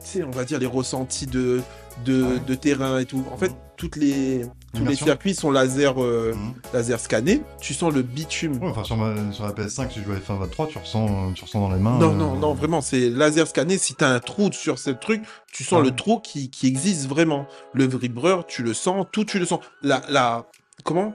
sais, 0.00 0.22
on 0.22 0.30
va 0.30 0.44
dire 0.44 0.58
les 0.58 0.66
ressentis 0.66 1.26
de 1.26 1.60
de, 2.04 2.22
Ouais. 2.24 2.40
de 2.46 2.54
terrain 2.54 2.98
et 2.98 3.04
tout. 3.04 3.24
En 3.32 3.36
fait. 3.36 3.52
Toutes 3.76 3.96
les, 3.96 4.46
tous 4.74 4.84
les 4.84 4.94
circuits 4.96 5.34
sont 5.34 5.50
laser, 5.50 6.02
euh, 6.02 6.32
Mhm. 6.34 6.54
laser 6.72 7.00
scannés. 7.00 7.42
Tu 7.60 7.74
sens 7.74 7.92
le 7.92 8.02
bitume. 8.02 8.58
Ouais, 8.62 8.68
enfin, 8.70 8.84
sur, 8.84 8.96
ma- 8.96 9.32
sur 9.32 9.44
la 9.44 9.52
PS5, 9.52 9.88
si 9.90 9.98
tu 10.00 10.04
joues 10.04 10.12
à 10.12 10.16
F1 10.16 10.38
23, 10.38 10.66
tu 10.68 10.78
ressens, 10.78 11.32
tu 11.34 11.44
ressens 11.44 11.60
dans 11.60 11.74
les 11.74 11.80
mains. 11.80 11.98
Non, 11.98 12.10
euh, 12.12 12.14
non, 12.14 12.34
non, 12.36 12.54
vraiment, 12.54 12.80
c'est 12.80 13.10
laser 13.10 13.46
scanné. 13.46 13.78
Si 13.78 13.94
tu 13.94 14.04
as 14.04 14.08
un 14.10 14.20
trou 14.20 14.50
sur 14.52 14.78
ce 14.78 14.90
truc, 14.90 15.22
tu 15.52 15.64
sens 15.64 15.80
Ah 15.82 15.84
le 15.84 15.90
trou 15.94 16.20
qui, 16.20 16.50
qui 16.50 16.66
existe 16.66 17.08
vraiment. 17.08 17.46
Le 17.72 17.86
vibreur, 17.86 18.46
tu 18.46 18.62
le 18.62 18.74
sens, 18.74 19.06
tout, 19.12 19.24
tu 19.24 19.38
le 19.38 19.46
sens. 19.46 19.60
La, 19.82 20.02
la, 20.08 20.46
comment? 20.84 21.12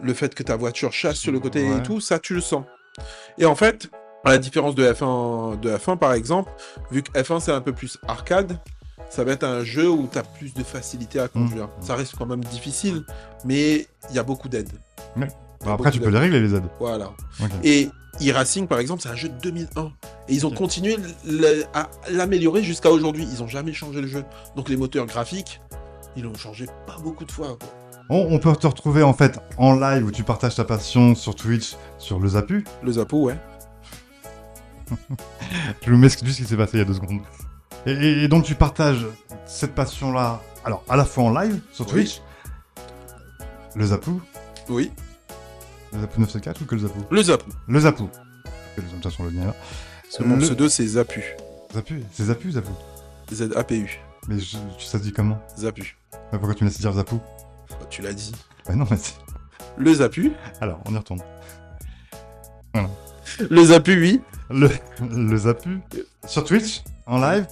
Le 0.00 0.14
fait 0.14 0.34
que 0.34 0.42
ta 0.42 0.56
voiture 0.56 0.92
chasse 0.92 1.16
sur 1.18 1.32
le 1.32 1.40
côté 1.40 1.62
Ouais. 1.70 1.78
et 1.78 1.82
tout, 1.82 2.00
ça, 2.00 2.18
tu 2.18 2.34
le 2.34 2.40
sens. 2.40 2.64
Et 3.38 3.44
en 3.46 3.54
fait, 3.54 3.90
à 4.24 4.30
la 4.30 4.38
différence 4.38 4.74
de 4.74 4.84
F1, 4.90 5.60
de 5.60 5.70
F1 5.70 5.96
par 5.98 6.12
exemple, 6.14 6.50
vu 6.90 7.02
que 7.02 7.12
F1 7.12 7.40
c'est 7.40 7.52
un 7.52 7.60
peu 7.60 7.72
plus 7.72 7.98
arcade, 8.08 8.58
ça 9.10 9.24
va 9.24 9.32
être 9.32 9.44
un 9.44 9.64
jeu 9.64 9.88
où 9.90 10.08
tu 10.10 10.18
as 10.18 10.22
plus 10.22 10.52
de 10.54 10.62
facilité 10.62 11.20
à 11.20 11.28
conduire. 11.28 11.66
Mmh. 11.66 11.82
Ça 11.82 11.94
reste 11.94 12.14
quand 12.16 12.26
même 12.26 12.44
difficile, 12.44 13.04
mais 13.44 13.86
il 14.10 14.16
y 14.16 14.18
a 14.18 14.22
beaucoup 14.22 14.48
d'aide. 14.48 14.68
Ouais. 15.16 15.28
Bon, 15.64 15.72
après, 15.72 15.90
tu 15.90 16.00
peux 16.00 16.10
les 16.10 16.18
régler, 16.18 16.40
les 16.40 16.54
aides. 16.54 16.68
Voilà. 16.78 17.12
Et 17.64 17.88
e-racing, 18.22 18.66
par 18.66 18.78
exemple, 18.78 19.02
c'est 19.02 19.08
un 19.08 19.14
jeu 19.16 19.28
de 19.28 19.38
2001. 19.40 19.92
Et 20.28 20.34
ils 20.34 20.46
ont 20.46 20.50
continué 20.50 20.96
le- 21.26 21.64
à 21.74 21.88
l'améliorer 22.10 22.62
jusqu'à 22.62 22.90
aujourd'hui. 22.90 23.26
Ils 23.30 23.42
ont 23.42 23.48
jamais 23.48 23.72
changé 23.72 24.00
le 24.00 24.06
jeu. 24.06 24.24
Donc 24.54 24.68
les 24.68 24.76
moteurs 24.76 25.06
graphiques, 25.06 25.60
ils 26.16 26.22
l'ont 26.24 26.34
changé 26.34 26.66
pas 26.86 26.96
beaucoup 27.02 27.24
de 27.24 27.32
fois. 27.32 27.56
quoi. 27.58 27.68
On, 28.08 28.28
on 28.34 28.38
peut 28.38 28.54
te 28.54 28.66
retrouver 28.66 29.02
en 29.02 29.12
fait 29.14 29.40
en 29.58 29.74
live 29.74 30.04
où 30.06 30.10
tu 30.12 30.22
partages 30.22 30.54
ta 30.54 30.64
passion 30.64 31.14
sur 31.14 31.34
Twitch, 31.34 31.74
sur 31.98 32.18
le 32.20 32.28
Zapu. 32.28 32.64
Le 32.82 32.92
Zapo, 32.92 33.24
ouais. 33.24 33.36
Je 35.84 35.90
vous 35.90 35.96
m'excuse 35.96 36.36
ce 36.36 36.42
qui 36.42 36.48
s'est 36.48 36.56
passé 36.56 36.72
il 36.74 36.78
y 36.78 36.82
a 36.82 36.84
deux 36.84 36.94
secondes. 36.94 37.20
Et, 37.86 37.92
et- 37.92 38.24
et 38.24 38.28
donc 38.28 38.44
tu 38.44 38.54
partages 38.54 39.06
cette 39.46 39.74
passion-là, 39.74 40.40
alors 40.64 40.82
à 40.88 40.96
la 40.96 41.04
fois 41.04 41.24
en 41.24 41.30
live 41.38 41.60
sur. 41.72 41.86
Twitch, 41.86 42.20
le 43.74 43.86
Zapu, 43.86 44.10
Oui, 44.68 44.90
le 45.92 46.00
Zapu 46.00 46.20
974 46.20 46.62
ou 46.62 46.66
que 46.66 46.74
le 46.74 46.80
Zapu 46.80 46.98
le 47.10 47.22
Zapo. 47.22 47.46
Le 47.68 47.80
Zapu. 47.80 48.02
Que 48.74 48.80
les 48.82 48.86
hommes 48.92 49.10
sont 49.12 49.24
le 49.24 49.30
lien 49.30 49.46
là. 49.46 49.54
Parce 50.02 50.18
que 50.18 50.24
mon 50.24 50.36
Le- 50.36 50.42
pseudo, 50.42 50.68
c'est 50.68 50.86
Zapu. 50.86 51.22
Zapu, 51.72 52.02
c'est 52.12 52.24
Zapu, 52.24 52.50
Zapu. 52.52 52.70
Z-A-P-U. 53.32 54.00
Mais 54.28 54.38
je, 54.38 54.56
tu 54.78 54.84
ça 54.84 54.98
se 54.98 55.02
dit 55.02 55.12
comment 55.12 55.38
Zapu. 55.58 55.96
Bah, 56.12 56.18
Pourquoi 56.32 56.54
tu 56.54 56.64
me 56.64 56.68
laisses 56.68 56.80
dire 56.80 56.92
Zapu 56.92 57.16
Bah, 57.70 57.76
tu 57.90 58.02
l'as 58.02 58.12
dit. 58.12 58.32
Bah 58.66 58.74
non, 58.74 58.86
mais 58.90 58.96
c'est- 58.96 59.14
Le 59.78 59.94
Zapu. 59.94 60.32
Alors, 60.60 60.80
on 60.86 60.94
y 60.94 60.98
retourne. 60.98 61.20
Le 63.50 63.64
Zapu, 63.64 63.98
oui. 64.00 64.20
Le, 64.50 64.70
le 65.10 65.36
Zapu 65.36 65.80
sur 66.26 66.44
Twitch, 66.44 66.82
en 67.06 67.18
live. 67.18 67.46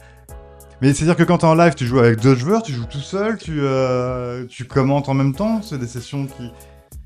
Mais 0.82 0.92
c'est-à-dire 0.92 1.16
que 1.16 1.22
quand 1.22 1.38
t'es 1.38 1.46
en 1.46 1.54
live, 1.54 1.74
tu 1.74 1.86
joues 1.86 1.98
avec 2.00 2.20
deux 2.20 2.34
joueurs, 2.34 2.62
tu 2.62 2.72
joues 2.72 2.84
tout 2.86 3.00
seul, 3.00 3.38
tu, 3.38 3.60
euh, 3.60 4.44
tu 4.46 4.64
commentes 4.64 5.08
en 5.08 5.14
même 5.14 5.34
temps, 5.34 5.62
c'est 5.62 5.78
des 5.78 5.86
sessions 5.86 6.26
qui... 6.26 6.50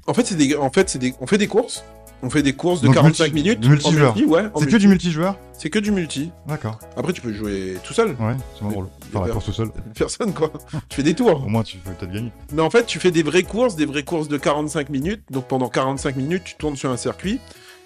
En 0.06 0.14
fait, 0.14 0.26
c'est 0.26 0.36
des... 0.36 0.56
En 0.56 0.70
fait, 0.70 0.88
c'est 0.88 0.98
des... 0.98 1.14
on 1.20 1.26
fait 1.26 1.38
des 1.38 1.46
courses. 1.48 1.84
On 2.20 2.30
fait 2.30 2.42
des 2.42 2.54
courses 2.54 2.80
de 2.80 2.86
Donc 2.86 2.96
45 2.96 3.26
multi- 3.26 3.34
minutes. 3.34 3.60
de 3.60 3.68
multijoueur. 3.68 4.16
multi, 4.16 4.28
ouais, 4.28 4.42
C'est 4.58 4.66
que 4.66 4.76
du 4.76 4.88
multijoueur 4.88 5.36
C'est 5.52 5.70
que 5.70 5.78
du 5.78 5.92
multi. 5.92 6.32
D'accord. 6.48 6.80
Après, 6.96 7.12
tu 7.12 7.20
peux 7.20 7.32
jouer 7.32 7.76
tout 7.84 7.92
seul. 7.94 8.08
Ouais, 8.18 8.34
c'est 8.56 8.62
moins 8.62 8.72
drôle. 8.72 8.86
Enfin, 9.14 9.26
la 9.26 9.32
course 9.32 9.44
tout 9.44 9.52
seul. 9.52 9.68
Personne, 9.96 10.32
quoi. 10.34 10.50
tu 10.88 10.96
fais 10.96 11.04
des 11.04 11.14
tours. 11.14 11.44
Au 11.44 11.48
moins, 11.48 11.62
tu 11.62 11.76
peux 11.76 11.92
peut-être 11.92 12.12
gagner. 12.12 12.32
Mais 12.52 12.62
en 12.62 12.70
fait, 12.70 12.86
tu 12.86 12.98
fais 12.98 13.12
des 13.12 13.22
vraies 13.22 13.44
courses, 13.44 13.76
des 13.76 13.86
vraies 13.86 14.02
courses 14.02 14.26
de 14.26 14.36
45 14.36 14.88
minutes. 14.88 15.22
Donc 15.30 15.46
pendant 15.46 15.68
45 15.68 16.16
minutes, 16.16 16.42
tu 16.44 16.56
tournes 16.56 16.74
sur 16.74 16.90
un 16.90 16.96
circuit 16.96 17.38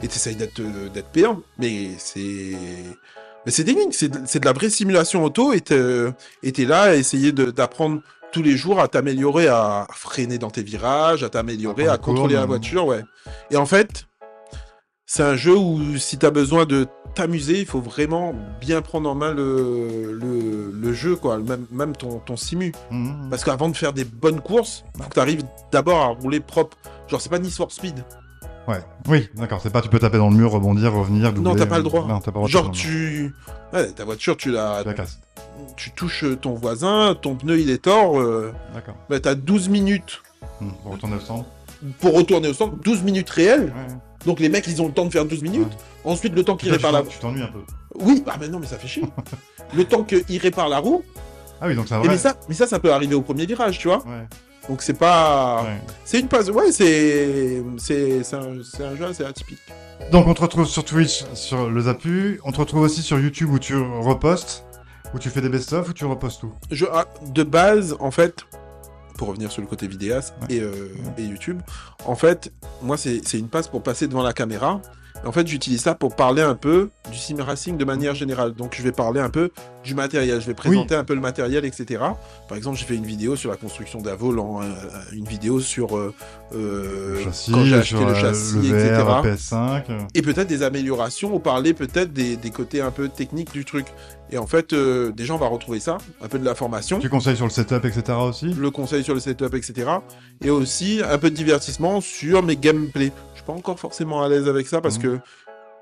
et 0.03 0.09
tu 0.09 0.15
essayes 0.17 0.37
d'être 0.37 0.61
euh, 0.61 0.89
d'être 0.89 1.09
payant. 1.09 1.41
Mais 1.59 1.89
c'est. 1.99 2.53
Mais 3.45 3.53
c'est 3.53 3.65
des 3.65 3.73
lignes, 3.73 3.93
c'est 3.93 4.09
de, 4.09 4.45
la 4.45 4.53
vraie 4.53 4.71
simulation 4.71 5.25
auto 5.25 5.53
et 5.53 5.61
t'es 5.61 6.65
là 6.65 6.83
à 6.83 6.95
essayer 6.95 7.33
d'apprendre 7.33 8.01
tous 8.33 8.43
les 8.43 8.57
jours 8.57 8.81
à 8.81 8.89
t'améliorer, 8.89 9.47
à 9.49 9.87
freiner 9.93 10.39
dans 10.39 10.51
tes 10.51 10.63
virages, 10.63 11.23
à 11.23 11.29
t'améliorer, 11.29 11.87
À 11.87 11.93
à 11.93 11.99
prendre 11.99 12.19
contrôler 12.19 12.35
la 12.35 12.47
voiture, 12.47 12.87
ouais. 12.87 13.03
Et 13.51 13.57
en 13.57 13.67
fait, 13.67 14.07
c'est 15.07 15.23
un 15.23 15.37
jeu 15.37 15.57
où 15.57 15.99
si 15.99 16.17
t'as 16.19 16.31
besoin 16.31 16.65
de 16.65 16.87
t'amuser, 17.15 17.61
il 17.61 17.67
faut 17.67 17.81
vraiment 17.81 18.35
bien 18.61 18.81
prendre 18.81 19.11
en 19.11 19.15
main 19.15 19.35
le, 19.35 20.13
le, 20.13 20.73
le 20.73 20.93
jeu, 20.95 21.17
quoi, 21.17 21.39
même, 21.39 21.67
même 21.71 21.95
ton, 21.95 22.21
ton 22.21 22.37
simu. 22.37 22.73
Mhm. 22.91 23.29
Parce 23.29 23.45
qu'avant 23.45 23.69
de 23.69 23.77
faire 23.77 23.93
des 23.93 24.05
bonnes 24.05 24.41
courses, 24.41 24.85
faut 24.97 25.09
que 25.09 25.15
tu 25.15 25.21
arrives 25.21 25.45
d'abord 25.71 26.01
à 26.01 26.07
rouler 26.07 26.41
propre. 26.41 26.79
Genre, 27.09 27.21
c'est 27.21 27.29
pas 27.29 27.39
Need 27.39 27.53
for 27.53 27.71
Speed. 27.71 28.03
Ouais. 28.69 28.81
Oui, 29.09 29.29
d'accord. 29.35 29.61
C'est 29.63 29.71
pas 29.71 29.81
tu 29.83 29.89
peux 29.89 29.99
taper 29.99 30.19
dans 30.19 30.31
le 30.31 30.37
mur, 30.37 30.51
rebondir, 30.53 30.93
revenir, 30.93 31.33
doubler. 31.33 31.51
Non, 31.51 31.57
t'as 31.57 31.67
pas 31.67 31.79
le 31.79 31.83
droit. 31.85 32.07
Non, 32.07 32.21
t'as 32.21 32.31
pas 32.33 32.41
le 32.41 32.47
droit 32.47 32.49
Genre, 32.49 32.71
tu. 32.71 33.35
Ouais, 33.73 33.89
ta 33.91 34.05
voiture, 34.05 34.37
tu 34.37 34.51
la... 34.53 34.81
Tu 34.83 34.89
la 34.89 34.95
casses. 34.95 35.19
tu 35.77 35.91
touches 35.93 36.25
ton 36.41 36.55
voisin, 36.55 37.17
ton 37.21 37.35
pneu 37.35 37.59
il 37.59 37.71
est 37.71 37.83
tort, 37.83 38.21
euh... 38.21 38.53
D'accord. 38.75 38.95
bah, 39.11 39.19
t'as 39.21 39.35
12 39.35 39.69
minutes 39.69 40.23
Mhm. 40.61 40.73
Pour 40.83 40.93
retourner 40.93 41.17
au 41.17 41.21
stand. 41.21 41.45
pour 42.01 42.15
retourner 42.15 42.49
au 42.49 42.53
centre, 42.55 42.77
12 42.85 43.03
minutes 43.03 43.31
réelles. 43.31 43.65
Ouais. 43.67 43.95
Donc 44.27 44.39
les 44.39 44.49
mecs, 44.49 44.67
ils 44.69 44.81
ont 44.81 44.87
le 44.87 44.93
temps 44.93 45.05
de 45.07 45.11
faire 45.11 45.25
12 45.25 45.43
minutes. 45.43 45.73
Ensuite, 46.05 46.35
le 46.35 46.45
temps 46.45 46.57
qu'ils 46.57 46.71
réparent 46.71 46.93
la. 46.93 47.03
t'en- 47.03 47.09
Tu 47.09 47.19
t'ennuies 47.19 47.43
un 47.43 47.49
peu. 47.49 47.61
Oui, 47.97 48.23
ah, 48.29 48.37
mais 48.39 48.49
non, 48.49 48.59
mais 48.61 48.67
ça 48.67 48.77
fait 48.77 48.87
chier. 48.89 49.03
le 49.75 49.85
temps 49.85 50.05
qu'ils 50.05 50.39
réparent 50.39 50.69
la 50.69 50.79
roue. 50.79 51.03
Ah 51.61 51.67
oui, 51.67 51.75
donc 51.75 51.87
Et 51.91 51.95
vrai. 51.95 52.09
mais, 52.09 52.17
ça, 52.19 52.35
mais 52.49 52.55
ça, 52.55 52.67
ça 52.69 52.79
peut 52.79 52.93
arriver 52.93 53.15
au 53.17 53.23
premier 53.23 53.47
virage, 53.47 53.79
tu 53.79 53.89
vois. 53.89 53.99
Ouais. 54.07 54.27
Donc 54.69 54.83
c'est 54.83 54.95
pas. 54.95 55.63
ouais. 55.65 55.81
C'est 56.05 56.21
une 56.21 56.29
passe. 56.29 56.49
Ouais, 56.49 56.71
c'est. 56.73 57.63
C'est 57.79 58.23
c'est 58.23 58.37
un... 58.37 58.59
un 58.85 58.97
jeu 58.97 59.05
assez 59.07 59.25
atypique. 59.25 59.59
Donc 60.11 60.27
on 60.27 60.35
te 60.35 60.43
retrouve 60.43 60.67
sur 60.67 60.85
Twitch, 60.85 61.25
sur 61.35 61.69
le 61.69 61.81
Zapu. 61.83 62.41
On 62.45 62.53
te 62.53 62.59
retrouve 62.59 62.83
aussi 62.83 63.03
sur 63.03 63.19
YouTube 63.19 63.51
où 63.51 63.59
tu 63.59 63.77
repostes, 63.77 64.65
où 65.15 65.19
tu 65.19 65.31
fais 65.31 65.41
des 65.41 65.49
best-of, 65.49 65.89
où 65.89 65.93
tu 65.93 66.05
repostes 66.05 66.41
tout. 66.41 66.53
Je, 66.71 66.87
ah, 66.93 67.07
de 67.27 67.43
base, 67.43 67.97
en 68.01 68.11
fait, 68.11 68.45
pour 69.19 69.29
revenir 69.29 69.51
sur 69.53 69.63
le 69.63 69.69
côté 69.69 69.87
vidéaste 69.89 70.35
Ouais. 70.43 70.57
et, 70.57 70.61
euh, 70.61 70.89
et 71.19 71.23
YouTube, 71.23 71.61
en 72.05 72.15
fait, 72.15 72.53
moi, 72.83 72.97
c'est 72.97 73.21
c'est 73.27 73.39
une 73.39 73.49
passe 73.49 73.69
pour 73.69 73.83
passer 73.83 74.07
devant 74.09 74.23
la 74.23 74.33
caméra. 74.33 74.81
En 75.25 75.33
fait, 75.33 75.47
j'utilise 75.47 75.81
ça 75.81 75.95
pour 75.95 76.17
parler 76.17 76.43
un 76.43 76.55
peu 76.55 76.91
du 77.11 77.19
sim 77.19 77.37
racing 77.39 77.77
de 77.77 77.85
manière 77.85 78.15
générale. 78.15 78.55
Donc, 78.55 78.75
je 78.77 78.83
vais 78.83 78.93
parler 78.93 79.21
un 79.21 79.31
peu 79.31 79.51
du 79.85 79.95
matériel. 79.95 80.41
Je 80.41 80.47
vais 80.47 80.55
présenter 80.55 80.95
un 80.95 81.05
peu 81.05 81.15
le 81.15 81.21
matériel, 81.21 81.65
etc. 81.65 82.01
Par 82.49 82.57
exemple, 82.57 82.79
j'ai 82.79 82.85
fait 82.85 82.97
une 82.97 83.07
vidéo 83.07 83.37
sur 83.37 83.51
la 83.51 83.57
construction 83.57 84.01
d'un 84.01 84.15
volant, 84.15 84.61
une 85.13 85.27
vidéo 85.27 85.61
sur 85.61 85.97
euh, 85.97 86.15
euh, 86.55 87.15
le 87.15 87.25
châssis, 87.25 87.53
quand 87.53 87.65
j'ai 87.65 87.75
acheté 87.75 87.97
sur 87.97 88.09
le 88.09 88.15
châssis, 88.15 88.57
le 88.57 88.79
etc. 88.79 89.03
VR, 89.03 89.25
PS5. 89.25 89.83
Et 90.15 90.23
peut-être 90.23 90.49
des 90.49 90.63
améliorations, 90.63 91.35
ou 91.35 91.39
parler 91.39 91.75
peut-être 91.75 92.13
des, 92.13 92.37
des 92.37 92.51
côtés 92.51 92.81
un 92.81 92.91
peu 92.91 93.09
techniques 93.09 93.53
du 93.53 93.65
truc. 93.65 93.87
Et 94.33 94.39
en 94.39 94.47
fait, 94.47 94.73
euh, 94.73 95.13
déjà, 95.13 95.35
on 95.35 95.39
va 95.39 95.47
retrouver 95.47 95.79
ça, 95.79 95.99
un 96.23 96.29
peu 96.29 96.39
de 96.39 96.45
la 96.45 96.55
formation 96.55 96.99
Tu 96.99 97.11
conseilles 97.11 97.37
sur 97.37 97.45
le 97.45 97.51
setup, 97.51 97.85
etc. 97.85 98.19
aussi? 98.19 98.47
Le 98.47 98.71
conseil 98.71 99.05
sur 99.05 99.13
le 99.13 99.21
setup, 99.21 99.55
etc. 99.55 99.91
Et 100.43 100.49
aussi 100.49 101.01
un 101.07 101.19
peu 101.19 101.29
de 101.31 101.37
divertissement 101.37 102.01
sur 102.01 102.43
mes 102.43 102.57
gameplays. 102.57 103.13
Je 103.43 103.53
suis 103.53 103.53
pas 103.53 103.59
encore 103.59 103.79
forcément 103.81 104.23
à 104.23 104.29
l'aise 104.29 104.49
avec 104.49 104.67
ça 104.69 104.81
parce 104.81 104.99
Mhm. 104.99 105.03
que 105.03 105.19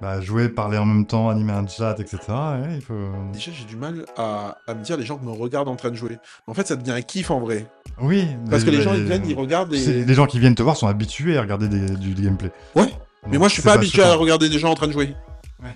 Bah, 0.00 0.18
jouer, 0.22 0.48
parler 0.48 0.78
en 0.78 0.86
même 0.86 1.04
temps, 1.04 1.28
animer 1.28 1.52
un 1.52 1.66
chat, 1.66 1.94
etc. 2.00 2.16
ouais, 2.30 2.76
il 2.76 2.80
faut... 2.80 2.94
déjà 3.34 3.50
j'ai 3.52 3.66
du 3.66 3.76
mal 3.76 4.06
à, 4.16 4.56
à 4.66 4.72
me 4.72 4.82
dire 4.82 4.96
les 4.96 5.04
gens 5.04 5.18
qui 5.18 5.26
me 5.26 5.30
regardent 5.30 5.68
en 5.68 5.76
train 5.76 5.90
de 5.90 5.94
jouer. 5.94 6.16
En 6.46 6.54
fait, 6.54 6.66
ça 6.66 6.76
devient 6.76 6.92
un 6.92 7.02
kiff 7.02 7.30
en 7.30 7.38
vrai. 7.38 7.66
Oui. 8.00 8.26
Parce 8.48 8.64
que 8.64 8.70
les 8.70 8.80
gens 8.80 8.94
ils 8.94 9.04
viennent, 9.04 9.26
ils 9.28 9.34
regardent 9.36 9.74
et. 9.74 10.04
Les 10.04 10.14
gens 10.14 10.24
qui 10.24 10.38
viennent 10.38 10.54
te 10.54 10.62
voir 10.62 10.74
sont 10.78 10.86
habitués 10.86 11.36
à 11.36 11.42
regarder 11.42 11.68
des- 11.68 11.96
du, 11.96 12.14
gameplay. 12.14 12.50
Ouais. 12.74 12.88
Mais 13.28 13.36
moi 13.36 13.48
je 13.48 13.52
suis 13.52 13.62
pas 13.62 13.74
habitué 13.74 14.02
à 14.02 14.14
regarder 14.14 14.48
des 14.48 14.58
gens 14.58 14.70
en 14.70 14.74
train 14.74 14.86
de 14.86 14.92
jouer. 14.92 15.14
Ouais. 15.62 15.74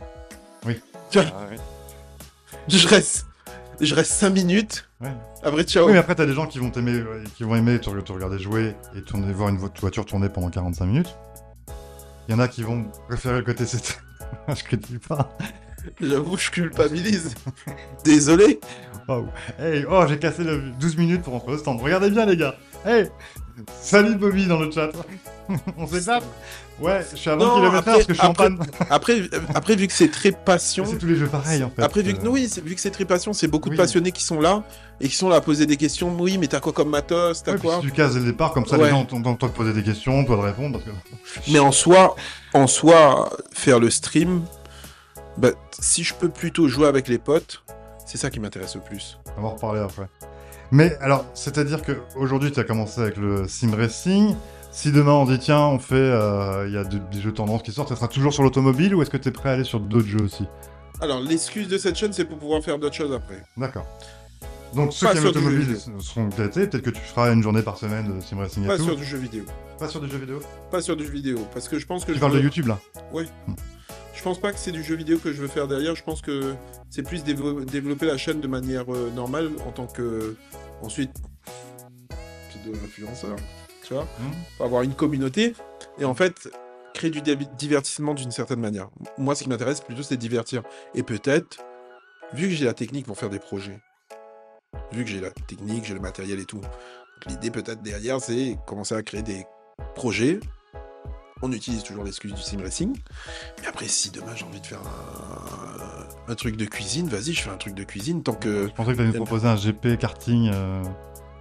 Oui. 0.65 0.81
Tu 1.11 1.19
vois, 1.19 1.29
je 2.69 2.89
reste. 2.89 3.27
Je 3.81 3.95
reste 3.95 4.13
5 4.13 4.31
minutes. 4.31 4.89
Ouais. 5.03 5.13
Après, 5.43 5.65
ciao. 5.65 5.85
Oui, 5.87 5.93
mais 5.93 5.99
après, 5.99 6.15
t'as 6.15 6.25
des 6.27 6.33
gens 6.33 6.47
qui 6.47 6.59
vont 6.61 6.71
t'aimer, 6.71 6.93
euh, 6.93 7.23
qui 7.37 7.43
vont 7.43 7.57
aimer 7.57 7.79
te, 7.79 7.91
te 7.91 8.13
regarder 8.13 8.39
jouer 8.39 8.75
et 8.97 9.03
tourner, 9.03 9.33
voir 9.33 9.49
une 9.51 9.59
vo- 9.59 9.69
voiture 9.81 10.07
tourner 10.07 10.29
pendant 10.31 10.49
45 10.49 10.87
minutes. 10.87 11.15
Il 12.29 12.33
y 12.33 12.35
en 12.35 12.39
a 12.39 12.49
qui 12.49 12.63
vont 12.63 12.85
préférer 13.09 13.39
le 13.39 13.45
côté 13.45 13.67
c'est. 13.67 13.99
je 14.49 14.65
critique 14.65 15.07
pas. 15.07 15.37
J'avoue, 16.01 16.37
je 16.37 16.51
culpabilise. 16.51 17.35
Désolé. 18.05 18.61
Oh, 19.09 19.27
hey, 19.59 19.85
oh, 19.89 20.05
j'ai 20.09 20.19
cassé 20.19 20.43
le 20.43 20.71
12 20.81 20.97
minutes 20.97 21.23
pour 21.23 21.35
rentrer 21.35 21.53
au 21.53 21.59
stand. 21.59 21.81
Regardez 21.81 22.11
bien, 22.11 22.25
les 22.25 22.37
gars. 22.37 22.57
Hey, 22.85 23.09
salut 23.81 24.17
Bobby 24.17 24.47
dans 24.47 24.59
le 24.61 24.71
chat. 24.71 24.91
On 25.79 25.87
s'étape 25.87 26.25
Ouais, 26.81 27.07
je 27.13 27.17
suis 27.17 27.31
à 27.31 27.37
20 27.37 27.45
Non, 27.45 27.55
km 27.57 27.75
après- 27.77 27.93
parce 27.93 28.07
que 28.07 28.15
je 28.15 28.19
suis 28.19 28.27
après- 28.27 28.47
en 28.47 28.57
panne. 28.57 28.67
Après, 28.91 29.21
après 29.55 29.77
vu 29.77 29.87
que 29.87 29.93
c'est 29.93 30.11
très 30.11 30.33
passion. 30.33 30.85
C'est 30.85 30.99
tous 30.99 31.07
les 31.07 31.15
jeux 31.17 31.29
pareils 31.29 31.63
en 31.63 31.71
fait. 31.71 31.83
Après, 31.83 32.03
vu 32.03 32.15
que, 32.15 32.27
Euh, 32.27 32.31
oui, 32.31 32.51
vu 32.65 32.75
que 32.75 32.81
c'est 32.81 32.91
très 32.91 33.05
passion, 33.05 33.33
c'est 33.33 33.47
beaucoup 33.47 33.69
Oui. 33.71 33.77
de 33.77 33.81
passionnés 33.81 34.11
qui 34.11 34.25
sont 34.25 34.41
là 34.41 34.65
et 35.01 35.09
qui 35.09 35.15
sont 35.15 35.29
là 35.29 35.37
à 35.37 35.41
poser 35.41 35.67
des 35.67 35.77
questions. 35.77 36.15
Oui, 36.19 36.37
mais 36.37 36.49
t'as 36.49 36.61
quoi 36.61 36.73
comme 36.73 36.91
matos? 36.91 37.43
T'as 37.45 37.53
ouais, 37.53 37.59
quoi? 37.59 37.77
si 37.77 37.83
tu 37.87 37.93
casses 37.93 38.15
dès 38.15 38.21
le 38.21 38.27
départ, 38.27 38.53
comme 38.53 38.67
ça 38.67 38.77
Ouais. 38.77 38.85
les 38.85 38.91
gens 38.91 39.01
entendent 39.01 39.39
toi 39.39 39.49
te 39.49 39.55
poser 39.57 39.73
des 39.73 39.85
questions, 39.85 40.25
toi 40.25 40.37
de 40.37 40.43
répondre. 40.43 40.81
Parce 40.81 40.85
que... 41.47 41.51
Mais 41.53 41.61
en 41.61 41.71
soi, 41.73 42.17
en 42.55 42.67
soi, 42.67 43.31
faire 43.53 43.79
le 43.79 43.89
stream, 43.91 44.43
bah, 45.39 45.51
si 45.79 46.03
je 46.05 46.13
peux 46.15 46.29
plutôt 46.29 46.67
jouer 46.69 46.89
avec 46.89 47.07
les 47.09 47.19
potes, 47.19 47.63
c'est 48.05 48.19
ça 48.19 48.31
qui 48.31 48.41
m'intéresse 48.41 48.75
le 48.75 48.81
plus. 48.81 49.19
On 49.39 49.43
va 49.43 49.49
en 49.49 49.55
reparler 49.55 49.81
après. 49.81 50.07
Mais 50.75 50.97
alors, 51.01 51.25
c'est-à-dire 51.35 51.83
qu'aujourd'hui, 51.83 52.51
tu 52.51 52.59
as 52.59 52.65
commencé 52.65 53.01
avec 53.01 53.17
le 53.17 53.47
sim 53.47 53.71
racing. 53.77 54.35
Si 54.73 54.91
demain 54.91 55.13
on 55.13 55.25
dit 55.25 55.39
tiens, 55.39 55.61
on 55.61 55.79
fait, 55.79 55.95
euh, 55.95 56.65
il 56.67 56.75
y 56.75 56.77
a 56.77 56.83
de- 56.83 56.99
des 56.99 57.21
jeux 57.21 57.31
tendances 57.33 57.63
qui 57.63 57.71
sortent, 57.71 57.91
ça 57.91 57.95
sera 57.95 58.09
toujours 58.09 58.33
sur 58.35 58.43
l'automobile 58.43 58.93
ou 58.97 59.01
est-ce 59.03 59.11
que 59.11 59.17
tu 59.17 59.29
es 59.29 59.31
prêt 59.31 59.51
à 59.51 59.53
aller 59.53 59.63
sur 59.63 59.79
d'autres 59.79 60.09
jeux 60.09 60.23
aussi? 60.25 60.47
Alors, 61.01 61.21
l'excuse 61.21 61.69
de 61.69 61.79
cette 61.79 61.95
chaîne, 61.95 62.13
c'est 62.13 62.25
pour 62.25 62.39
pouvoir 62.39 62.61
faire 62.61 62.77
d'autres 62.81 62.97
choses 62.97 63.13
après. 63.13 63.41
D'accord. 63.57 63.87
Donc 64.75 64.93
ceux 64.93 65.07
Pas 65.07 65.13
qui 65.13 65.19
aiment 65.19 65.25
l'automobile 65.27 65.77
seront 66.01 66.27
gâtés. 66.37 66.67
Peut-être 66.67 66.83
que 66.83 66.91
tu 66.91 67.01
feras 67.01 67.33
une 67.33 67.41
journée 67.45 67.63
par 67.63 67.79
semaine 67.79 68.17
de 68.17 68.21
sim 68.21 68.37
racing 68.39 68.65
et 68.65 68.67
Pas 68.67 68.77
tout. 68.77 68.83
sur 68.83 68.97
du 68.97 69.05
jeu 69.05 69.19
vidéo. 69.19 69.45
Pas 69.79 69.87
sur 69.87 70.01
du 70.01 70.11
jeu 70.11 70.19
vidéo. 70.19 70.41
Pas 70.73 70.81
sur 70.81 70.97
du 70.97 71.05
jeu 71.07 71.13
vidéo. 71.13 71.39
Parce 71.55 71.69
que 71.69 71.79
je 71.79 71.87
pense 71.87 72.05
que 72.05 72.11
Tu 72.11 72.17
je 72.17 72.21
parles 72.21 72.33
de 72.35 72.41
YouTube 72.41 72.67
là? 72.67 72.81
Je 74.15 74.23
pense 74.23 74.39
pas 74.41 74.53
que 74.53 74.59
c'est 74.59 74.73
du 74.73 74.83
jeu 74.83 74.95
vidéo 74.95 75.19
que 75.19 75.33
je 75.33 75.43
veux 75.43 75.49
faire 75.49 75.69
derrière. 75.69 75.95
Je 75.95 76.03
pense 76.05 76.23
que 76.23 76.55
c'est 76.89 77.03
plus 77.03 77.25
dévo- 77.25 77.65
développer 77.65 78.07
la 78.07 78.17
chaîne 78.17 78.41
de 78.41 78.47
manière 78.49 78.93
euh, 78.95 79.11
normale 79.11 79.51
en 79.67 79.73
tant 79.73 79.87
que. 79.87 80.37
Ensuite, 80.83 81.11
c'est 82.51 82.63
de 82.71 82.73
l'influenceur. 82.73 83.37
Tu 83.83 83.93
vois. 83.95 84.07
Faut 84.57 84.65
avoir 84.65 84.83
une 84.83 84.95
communauté. 84.95 85.55
Et 85.99 86.05
en 86.05 86.15
fait, 86.15 86.49
créer 86.95 87.11
du 87.11 87.21
div- 87.21 87.55
divertissement 87.57 88.15
d'une 88.15 88.31
certaine 88.31 88.61
manière. 88.61 88.89
Moi, 89.19 89.35
ce 89.35 89.43
qui 89.43 89.49
m'intéresse 89.49 89.81
plutôt, 89.81 90.03
c'est 90.03 90.17
divertir. 90.17 90.63
Et 90.95 91.03
peut-être, 91.03 91.59
vu 92.33 92.49
que 92.49 92.55
j'ai 92.55 92.65
la 92.65 92.75
technique 92.75 93.07
pour 93.07 93.19
faire 93.19 93.31
des 93.31 93.39
projets, 93.41 93.79
vu 94.93 95.05
que 95.05 95.11
j'ai 95.11 95.21
la 95.21 95.31
technique, 95.31 95.85
j'ai 95.85 95.95
le 95.95 96.01
matériel 96.01 96.39
et 96.41 96.45
tout, 96.47 96.61
l'idée 97.27 97.51
peut-être 97.51 97.83
derrière, 97.83 98.21
c'est 98.21 98.57
commencer 98.67 98.95
à 98.95 99.03
créer 99.03 99.23
des 99.23 99.45
projets. 99.95 100.41
On 101.43 101.53
utilise 101.53 101.83
toujours 101.83 102.05
l'excuse 102.05 102.33
du 102.33 102.41
sim 102.41 102.59
racing. 102.63 102.97
Mais 103.61 103.67
après, 103.67 103.87
si 103.89 104.11
demain 104.11 104.35
j'ai 104.35 104.45
envie 104.45 104.61
de 104.61 104.67
faire 104.67 104.81
un, 104.81 106.33
un 106.33 106.35
truc 106.35 106.57
de 106.57 106.65
cuisine, 106.65 107.09
vas-y, 107.09 107.33
je 107.33 107.43
fais 107.43 107.51
un 107.51 107.57
truc 107.57 107.75
de 107.75 107.85
cuisine 107.85 108.23
tant 108.23 108.35
que. 108.35 108.69
Je 108.69 108.73
pensais 108.73 108.93
que 108.93 108.97
tu 108.97 109.03
allais 109.03 109.11
nous 109.11 109.25
proposer 109.25 109.49
un 109.49 109.57
GP 109.57 109.99
karting 109.99 110.51
euh, 110.53 110.83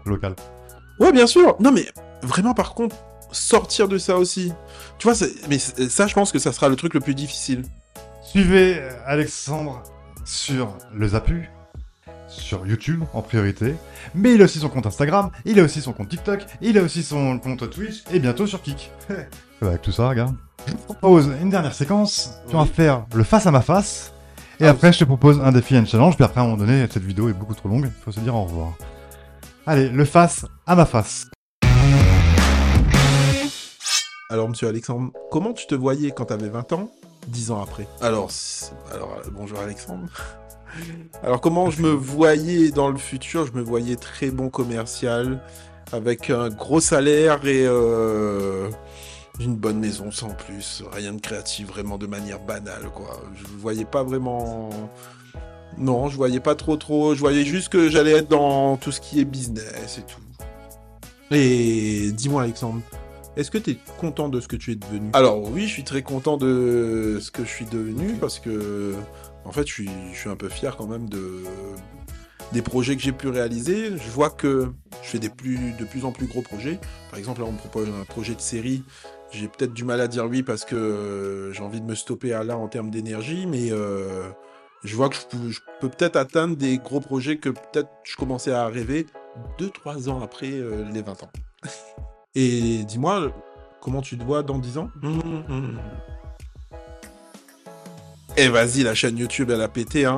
local. 0.05 0.35
Ouais, 0.99 1.11
bien 1.11 1.27
sûr. 1.27 1.55
Non, 1.59 1.71
mais 1.71 1.87
vraiment, 2.21 2.53
par 2.53 2.73
contre, 2.73 2.95
sortir 3.31 3.87
de 3.87 3.97
ça 3.97 4.17
aussi. 4.17 4.51
Tu 4.99 5.07
vois, 5.07 5.15
mais 5.49 5.59
ça, 5.59 6.07
je 6.07 6.13
pense 6.13 6.31
que 6.31 6.39
ça 6.39 6.51
sera 6.51 6.69
le 6.69 6.75
truc 6.75 6.93
le 6.93 6.99
plus 6.99 7.15
difficile. 7.15 7.63
Suivez 8.23 8.79
euh, 8.79 8.91
Alexandre 9.05 9.83
sur 10.25 10.77
le 10.93 11.07
Zapu, 11.09 11.49
sur 12.37 12.65
YouTube 12.65 13.03
en 13.13 13.21
priorité, 13.21 13.75
mais 14.15 14.33
il 14.33 14.41
a 14.41 14.45
aussi 14.45 14.59
son 14.59 14.69
compte 14.69 14.85
Instagram, 14.85 15.29
il 15.45 15.59
a 15.59 15.63
aussi 15.63 15.81
son 15.81 15.93
compte 15.93 16.09
TikTok, 16.09 16.45
il 16.61 16.77
a 16.77 16.81
aussi 16.81 17.03
son 17.03 17.39
compte 17.39 17.69
Twitch 17.69 18.03
et 18.11 18.19
bientôt 18.19 18.47
sur 18.47 18.61
Kik. 18.61 18.91
Avec 19.61 19.81
tout 19.81 19.91
ça, 19.91 20.09
regarde. 20.09 20.35
Je 20.67 20.73
te 20.73 20.77
propose 20.77 21.29
une 21.41 21.49
dernière 21.49 21.73
séquence. 21.73 22.31
Tu 22.49 22.55
vas 22.55 22.65
faire 22.65 23.05
le 23.13 23.23
face 23.23 23.45
à 23.47 23.51
ma 23.51 23.61
face. 23.61 24.11
Et 24.59 24.65
Ah, 24.65 24.69
après, 24.71 24.93
je 24.93 24.99
te 24.99 25.03
propose 25.03 25.39
un 25.41 25.51
défi 25.51 25.75
et 25.75 25.77
un 25.77 25.85
challenge. 25.85 26.15
Puis 26.15 26.23
après, 26.23 26.39
à 26.41 26.43
un 26.43 26.47
moment 26.47 26.57
donné, 26.57 26.85
cette 26.91 27.03
vidéo 27.03 27.29
est 27.29 27.33
beaucoup 27.33 27.55
trop 27.55 27.69
longue. 27.69 27.85
Il 27.85 28.03
faut 28.03 28.11
se 28.11 28.19
dire 28.19 28.35
au 28.35 28.43
revoir. 28.43 28.73
Allez, 29.65 29.89
le 29.89 30.05
face 30.05 30.45
à 30.67 30.75
ma 30.75 30.85
face. 30.85 31.27
Alors, 34.29 34.49
monsieur 34.49 34.67
Alexandre, 34.67 35.11
comment 35.31 35.53
tu 35.53 35.67
te 35.67 35.75
voyais 35.75 36.11
quand 36.11 36.25
tu 36.25 36.33
avais 36.33 36.49
20 36.49 36.73
ans, 36.73 36.89
10 37.27 37.51
ans 37.51 37.61
après? 37.61 37.87
Alors 38.01 38.29
euh, 38.93 39.29
bonjour 39.31 39.59
Alexandre. 39.59 40.09
Alors, 41.23 41.41
comment 41.41 41.69
je 41.69 41.81
me 41.81 41.89
voyais 41.89 42.71
dans 42.71 42.89
le 42.89 42.97
futur? 42.97 43.45
Je 43.45 43.53
me 43.53 43.61
voyais 43.61 43.95
très 43.95 44.29
bon 44.29 44.49
commercial, 44.49 45.41
avec 45.91 46.29
un 46.29 46.49
gros 46.49 46.79
salaire 46.79 47.45
et 47.45 47.65
euh, 47.65 48.69
une 49.39 49.55
bonne 49.55 49.79
maison 49.79 50.11
sans 50.11 50.29
plus. 50.29 50.83
Rien 50.91 51.13
de 51.13 51.21
créatif, 51.21 51.67
vraiment 51.67 51.97
de 51.97 52.07
manière 52.07 52.39
banale, 52.39 52.89
quoi. 52.93 53.21
Je 53.35 53.43
ne 53.43 53.59
voyais 53.59 53.85
pas 53.85 54.03
vraiment. 54.03 54.69
Non, 55.77 56.07
je 56.09 56.17
voyais 56.17 56.39
pas 56.39 56.55
trop 56.55 56.77
trop. 56.77 57.15
Je 57.15 57.19
voyais 57.19 57.45
juste 57.45 57.69
que 57.69 57.89
j'allais 57.89 58.11
être 58.11 58.29
dans 58.29 58.77
tout 58.77 58.91
ce 58.91 59.01
qui 59.01 59.19
est 59.19 59.25
business 59.25 59.97
et 59.97 60.01
tout. 60.01 60.19
Et 61.31 62.11
dis-moi, 62.11 62.43
Alexandre, 62.43 62.81
est-ce 63.35 63.49
que 63.49 63.57
tu 63.57 63.71
es 63.71 63.77
content 63.97 64.29
de 64.29 64.39
ce 64.39 64.47
que 64.47 64.55
tu 64.55 64.71
es 64.73 64.75
devenu? 64.75 65.09
Alors 65.13 65.41
oui, 65.49 65.63
je 65.63 65.73
suis 65.73 65.83
très 65.83 66.03
content 66.03 66.37
de 66.37 67.17
ce 67.19 67.31
que 67.31 67.43
je 67.43 67.49
suis 67.49 67.65
devenu 67.65 68.13
parce 68.21 68.39
que 68.39 68.93
en 69.45 69.51
fait, 69.51 69.67
je 69.67 69.73
suis, 69.73 69.89
un 70.29 70.35
peu 70.35 70.49
fier 70.49 70.75
quand 70.75 70.87
même 70.87 71.09
de 71.09 71.43
des 72.51 72.61
projets 72.61 72.95
que 72.95 73.01
j'ai 73.01 73.11
pu 73.11 73.29
réaliser. 73.29 73.97
Je 73.97 74.11
vois 74.11 74.29
que 74.29 74.71
je 75.01 75.07
fais 75.09 75.19
des 75.19 75.29
plus, 75.29 75.73
de 75.73 75.85
plus 75.85 76.05
en 76.05 76.11
plus 76.11 76.27
gros 76.27 76.41
projets. 76.41 76.79
Par 77.09 77.19
exemple, 77.19 77.41
là, 77.41 77.47
on 77.47 77.51
me 77.51 77.57
propose 77.57 77.89
un 77.89 78.05
projet 78.05 78.35
de 78.35 78.41
série. 78.41 78.83
J'ai 79.31 79.47
peut-être 79.47 79.73
du 79.73 79.83
mal 79.83 79.99
à 79.99 80.07
dire 80.07 80.25
oui 80.25 80.43
parce 80.43 80.63
que 80.63 80.75
euh, 80.75 81.51
j'ai 81.51 81.63
envie 81.63 81.81
de 81.81 81.85
me 81.85 81.95
stopper 81.95 82.33
à 82.33 82.43
là 82.43 82.55
en 82.55 82.67
termes 82.67 82.91
d'énergie, 82.91 83.47
mais 83.47 83.71
euh, 83.71 84.29
je 84.83 84.95
vois 84.95 85.09
que 85.09 85.15
je 85.15 85.59
peux, 85.79 85.89
peut-être 85.89 86.15
atteindre 86.15 86.55
des 86.55 86.77
gros 86.77 86.99
projets 86.99 87.37
que 87.37 87.49
peut-être 87.49 87.89
je 88.03 88.15
commençais 88.15 88.51
à 88.51 88.67
rêver 88.67 89.07
2-3 89.57 90.09
ans 90.09 90.21
après 90.21 90.51
euh, 90.51 90.85
les 90.91 91.01
20 91.01 91.23
ans. 91.23 91.29
Et 92.35 92.83
dis-moi, 92.83 93.31
comment 93.81 94.01
tu 94.01 94.17
te 94.17 94.23
vois 94.23 94.43
dans 94.43 94.59
10 94.59 94.77
ans? 94.77 94.89
Eh 98.37 98.47
vas-y, 98.49 98.83
la 98.83 98.95
chaîne 98.95 99.17
YouTube, 99.17 99.51
elle 99.51 99.61
a 99.61 99.67
pété, 99.67 100.05
hein. 100.05 100.17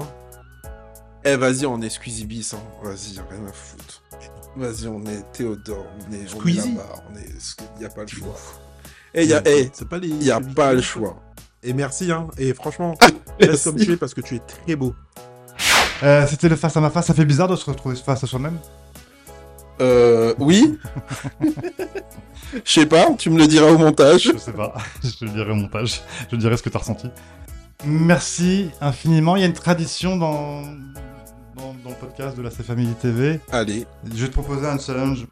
Eh 1.25 1.35
vas-y, 1.35 1.65
on 1.65 1.81
est 1.81 1.89
Squeezie 1.89 2.25
Bis, 2.25 2.53
hein. 2.53 2.59
Vas-y, 2.83 3.15
rien 3.29 3.45
à 3.47 3.51
foutre. 3.51 4.01
Vas-y, 4.55 4.87
on 4.87 5.01
est 5.05 5.23
Théodore, 5.33 5.85
on 6.07 6.13
est, 6.13 6.33
on 6.33 6.47
est 6.47 6.53
là-bas, 6.53 7.03
on 7.11 7.15
est... 7.17 7.85
A 7.85 7.89
pas 7.89 8.01
le 8.01 8.07
choix. 8.07 8.35
Eh, 9.13 9.25
y 9.25 9.33
a... 9.33 9.41
eh, 9.45 9.69
C'est 9.73 9.87
pas 9.87 9.97
les. 9.97 10.31
a 10.31 10.39
pas 10.39 10.73
le 10.73 10.81
choix. 10.81 11.17
Et 11.61 11.73
merci, 11.73 12.11
hein. 12.11 12.27
Et 12.37 12.53
franchement, 12.53 12.95
reste 13.39 13.65
comme 13.65 13.75
tu 13.77 13.91
es 13.91 13.97
parce 13.97 14.13
que 14.13 14.21
tu 14.21 14.35
es 14.35 14.39
très 14.39 14.75
beau. 14.75 14.95
Euh, 16.03 16.25
C'était 16.27 16.47
le 16.49 16.55
face 16.55 16.77
à 16.77 16.81
ma 16.81 16.89
face. 16.89 17.07
Ça 17.07 17.13
fait 17.13 17.25
bizarre 17.25 17.47
de 17.47 17.55
se 17.55 17.69
retrouver 17.69 17.95
face 17.95 18.23
à 18.23 18.27
soi-même. 18.27 18.57
Euh, 19.81 20.33
oui. 20.39 20.77
Je 22.63 22.71
sais 22.71 22.85
pas, 22.85 23.07
tu 23.17 23.29
me 23.29 23.37
le 23.39 23.47
diras 23.47 23.71
au 23.71 23.77
montage. 23.77 24.31
Je 24.33 24.37
sais 24.37 24.53
pas. 24.53 24.73
je 25.03 25.09
te 25.11 25.25
dirai 25.25 25.51
au 25.51 25.55
montage. 25.55 26.01
Je 26.31 26.35
dirai 26.37 26.55
ce 26.55 26.63
que 26.63 26.69
t'as 26.69 26.79
ressenti. 26.79 27.09
Merci 27.85 28.71
infiniment. 28.81 29.35
Il 29.35 29.41
y 29.41 29.43
a 29.43 29.47
une 29.47 29.53
tradition 29.53 30.17
dans, 30.17 30.61
dans, 31.55 31.75
dans 31.83 31.89
le 31.89 31.95
podcast 31.99 32.35
de 32.35 32.41
la 32.41 32.49
C 32.49 32.63
Family 32.63 32.93
TV. 32.93 33.39
Allez, 33.51 33.85
Je 34.13 34.23
vais 34.23 34.27
te 34.27 34.33
proposer 34.33 34.65
un 34.65 34.79
challenge. 34.79 35.27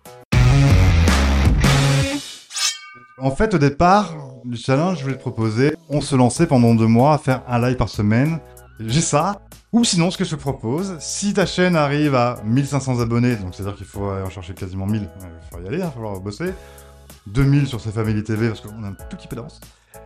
En 3.18 3.32
fait, 3.32 3.54
au 3.54 3.58
départ 3.58 4.16
du 4.44 4.58
challenge, 4.58 5.00
je 5.00 5.04
voulais 5.04 5.16
te 5.16 5.22
proposer, 5.22 5.76
on 5.89 6.02
se 6.02 6.16
lançait 6.16 6.46
pendant 6.46 6.76
deux 6.76 6.88
mois 6.88 7.13
à 7.13 7.18
faire 7.18 7.42
un 7.48 7.60
live 7.60 7.78
par 7.78 7.89
semaine. 7.89 8.39
J'ai 8.80 9.02
ça. 9.02 9.42
Ou 9.72 9.84
sinon, 9.84 10.12
ce 10.12 10.18
que 10.18 10.24
je 10.26 10.32
te 10.32 10.39
propose, 10.39 10.96
si 11.00 11.34
ta 11.34 11.48
chaîne 11.48 11.76
arrive 11.76 12.13
à 12.13 12.39
1500 12.44 13.00
abonnés, 13.00 13.36
donc 13.36 13.56
c'est-à-dire 13.56 13.76
qu'il 13.76 13.88
faut 13.88 14.10
aller 14.10 14.24
en 14.24 14.30
chercher 14.30 14.54
quasiment 14.54 14.86
1000, 14.86 15.02
il 15.02 15.30
faut 15.52 15.63
y 15.63 15.68
aller, 15.68 15.78
il 15.78 15.84
va 15.84 15.89
falloir 15.89 16.20
bosser. 16.20 16.54
2000 17.28 17.68
sur 17.68 17.80
ces 17.80 17.92
Family 17.92 18.22
TV 18.24 18.50
parce 18.50 18.62
qu'on 18.62 18.84
a 18.84 18.88
un 18.88 18.94
tout 19.10 19.16
petit 19.16 19.28
peu 19.28 19.36
d'avance. 19.36 19.60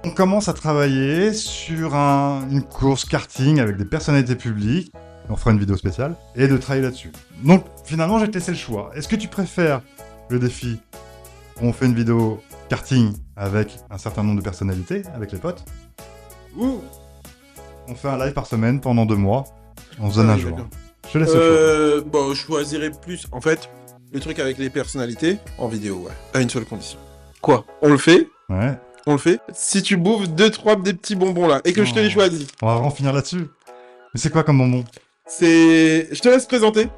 On 0.04 0.10
commence 0.12 0.47
à 0.47 0.54
travailler 0.54 1.34
sur 1.34 1.95
un- 1.95 2.47
une 2.50 2.63
course 2.63 3.06
karting 3.06 3.60
avec 3.60 3.78
des 3.78 3.86
personnalités 3.86 4.36
publiques. 4.36 4.91
On 5.30 5.36
fera 5.36 5.52
une 5.52 5.60
vidéo 5.60 5.76
spéciale 5.76 6.15
et 6.36 6.47
de 6.47 6.56
travailler 6.58 6.84
là-dessus. 6.84 7.12
Donc 7.43 7.65
finalement, 7.84 8.19
te 8.26 8.32
laisser 8.32 8.52
le 8.52 8.58
choix. 8.58 8.91
Est-ce 8.95 9.08
que 9.08 9.15
tu 9.15 9.28
préfères 9.28 9.82
le 10.30 10.39
défi 10.39 10.80
où 11.62 11.65
on 11.65 11.73
fait 11.73 11.86
une 11.88 11.95
vidéo 11.95 12.41
karting 12.69 13.13
avec 13.36 13.78
un 13.89 13.97
certain 13.97 14.23
nombre 14.23 14.38
de 14.39 14.43
personnalités, 14.43 15.04
avec 15.15 15.32
les 15.32 15.38
potes, 15.39 15.63
ou 16.58 16.82
on 17.88 17.95
fait 17.95 18.08
un 18.10 18.17
live 18.17 18.34
par 18.34 18.45
semaine 18.45 18.80
pendant 18.80 19.06
deux 19.06 19.15
mois, 19.15 19.45
on 20.00 20.10
se 20.12 20.17
donne 20.17 20.30
Ah 20.30 20.34
un 20.34 20.38
jour. 20.38 20.58
Je 21.08 21.12
te 21.13 21.17
laisse 21.17 21.28
le 21.30 21.34
choix. 21.34 21.41
Euh, 21.41 22.02
bon, 22.06 22.34
je 22.34 22.41
choisirais 22.45 22.91
plus. 22.91 23.28
En 23.32 23.41
fait, 23.41 23.69
le 24.13 24.19
truc 24.19 24.39
avec 24.39 24.58
les 24.58 24.69
personnalités, 24.69 25.38
en 25.58 25.67
vidéo, 25.67 26.04
ouais. 26.06 26.12
À 26.34 26.41
une 26.41 26.50
seule 26.50 26.65
condition. 26.65 27.00
Quoi? 27.41 27.65
On 27.82 27.89
le 27.89 27.97
fait? 27.97 28.28
Ouais. 28.50 28.78
On 29.08 29.13
le 29.13 29.17
fait 29.17 29.39
Si 29.54 29.82
tu 29.82 29.96
bouffes 29.96 30.28
deux, 30.28 30.50
trois 30.52 30.76
des 30.76 30.93
petits 30.93 31.15
bonbons 31.15 31.48
là, 31.48 31.62
et 31.63 31.72
que 31.72 31.86
je 31.86 31.93
te 31.93 32.00
les 32.00 32.10
choisis. 32.10 32.46
On 32.62 32.67
va 32.67 32.74
vraiment 32.76 32.91
finir 32.91 33.13
là-dessus. 33.13 33.48
Mais 34.13 34.20
c'est 34.20 34.30
quoi 34.30 34.43
comme 34.43 34.58
bonbon? 34.58 34.84
C'est. 35.26 36.10
Je 36.13 36.20
te 36.20 36.28
laisse 36.28 36.46
présenter. 36.46 36.89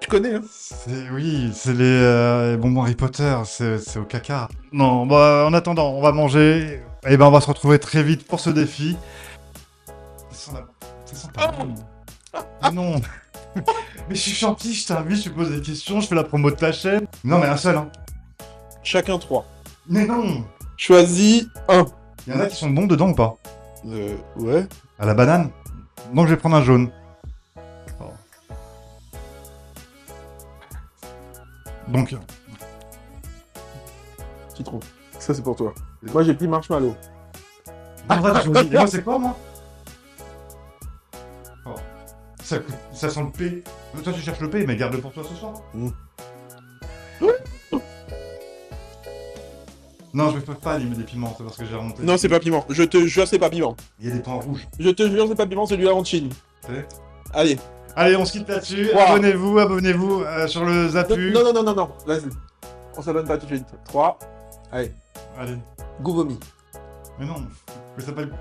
Tu 0.00 0.08
connais, 0.08 0.34
hein 0.34 0.42
C'est 0.50 1.08
oui, 1.12 1.50
c'est 1.54 1.72
les, 1.72 1.84
euh, 1.84 2.50
les 2.52 2.56
bonbons 2.56 2.82
Harry 2.82 2.94
Potter, 2.96 3.34
c'est 3.44 3.96
au 3.96 4.02
caca. 4.04 4.48
Non, 4.72 5.06
bah 5.06 5.44
en 5.46 5.54
attendant, 5.54 5.90
on 5.92 6.02
va 6.02 6.10
manger. 6.12 6.82
Et 7.08 7.16
ben 7.16 7.26
on 7.26 7.30
va 7.30 7.40
se 7.40 7.46
retrouver 7.46 7.78
très 7.78 8.02
vite 8.02 8.26
pour 8.26 8.40
ce 8.40 8.50
défi. 8.50 8.96
Ça 10.30 10.36
sent 10.36 10.50
la- 10.54 10.66
ça 11.06 11.14
sent 11.14 11.28
pas 11.32 11.46
bon. 11.52 11.74
Mais 12.62 12.70
non. 12.72 13.00
mais 14.08 14.14
je 14.14 14.20
suis 14.20 14.32
gentil, 14.32 14.74
je 14.74 14.86
t'invite, 14.88 15.18
je 15.24 15.30
te 15.30 15.34
pose 15.34 15.50
des 15.50 15.62
questions, 15.62 16.00
je 16.00 16.08
fais 16.08 16.14
la 16.16 16.24
promo 16.24 16.50
de 16.50 16.56
ta 16.56 16.72
chaîne. 16.72 17.06
Non 17.24 17.38
mais 17.38 17.46
un 17.46 17.56
seul, 17.56 17.76
hein. 17.76 17.88
Chacun 18.82 19.18
trois. 19.18 19.46
Mais 19.88 20.04
non. 20.04 20.44
Choisis 20.76 21.46
un. 21.68 21.84
Il 22.26 22.32
y 22.34 22.36
en 22.36 22.40
a 22.40 22.46
qui 22.46 22.56
sont 22.56 22.70
bons 22.70 22.86
dedans 22.86 23.10
ou 23.10 23.14
pas 23.14 23.36
Euh, 23.86 24.16
ouais. 24.36 24.66
À 24.98 25.06
la 25.06 25.14
banane. 25.14 25.50
Donc 26.14 26.26
je 26.26 26.30
vais 26.34 26.36
prendre 26.36 26.56
un 26.56 26.62
jaune. 26.62 26.90
Oh. 28.00 28.04
Donc, 31.88 32.14
Citron. 34.54 34.80
Ça, 35.18 35.34
c'est 35.34 35.42
pour 35.42 35.56
toi. 35.56 35.74
Moi, 36.02 36.22
j'ai 36.22 36.34
pris 36.34 36.48
marshmallow. 36.48 36.94
Ah, 38.08 38.18
toi, 38.18 38.32
t'as 38.32 38.44
choisi. 38.44 38.68
Et 38.68 38.76
moi, 38.76 38.86
c'est 38.86 39.02
quoi, 39.02 39.18
moi 39.18 39.36
Oh. 41.64 41.74
ça, 42.42 42.56
ça 42.92 43.10
sent 43.10 43.22
le 43.22 43.30
P. 43.30 43.64
Toi, 44.04 44.12
tu 44.12 44.20
cherches 44.20 44.40
le 44.40 44.50
P, 44.50 44.66
mais 44.66 44.76
garde-le 44.76 45.00
pour 45.00 45.12
toi 45.12 45.24
ce 45.28 45.34
soir. 45.34 45.54
Mm. 45.74 45.88
Non, 50.16 50.30
je 50.30 50.38
peux 50.38 50.54
pas 50.54 50.72
allumer 50.72 50.96
des 50.96 51.04
piments, 51.04 51.34
c'est 51.36 51.44
parce 51.44 51.58
que 51.58 51.66
j'ai 51.66 51.74
remonté. 51.74 52.02
Non, 52.02 52.16
c'est 52.16 52.30
pas 52.30 52.40
piment. 52.40 52.64
Je 52.70 52.82
te 52.84 53.06
jure, 53.06 53.28
c'est 53.28 53.38
pas 53.38 53.50
piment. 53.50 53.76
Il 54.00 54.08
y 54.08 54.10
a 54.10 54.14
des 54.14 54.20
points 54.20 54.40
rouges. 54.40 54.66
Je 54.80 54.88
te 54.88 55.06
jure, 55.10 55.26
c'est 55.28 55.34
pas 55.34 55.46
piment, 55.46 55.66
c'est 55.66 55.76
du. 55.76 55.86
C'est 56.04 56.22
Allez, 57.34 57.58
Allez, 57.94 58.16
on 58.16 58.24
se 58.24 58.32
quitte 58.32 58.48
là-dessus. 58.48 58.92
Abonnez-vous, 58.92 59.58
abonnez-vous 59.58 60.22
euh, 60.22 60.46
sur 60.46 60.64
le 60.64 60.84
Non, 60.84 60.88
Zapu. 60.88 61.32
non, 61.32 61.44
non, 61.44 61.52
non, 61.52 61.62
non, 61.62 61.74
non. 61.74 61.90
Vas-y. 62.06 62.30
On 62.96 63.02
s'abonne 63.02 63.26
pas 63.26 63.36
tout 63.36 63.44
de 63.44 63.56
suite. 63.56 63.66
3. 63.84 64.18
Allez. 64.72 64.92
Allez. 65.38 65.58
Go 66.00 66.14
vomi. 66.14 66.38
Mais 67.18 67.26
non, 67.26 67.34
mais 67.96 68.00
ça 68.02 68.06
s'appelle. 68.06 68.32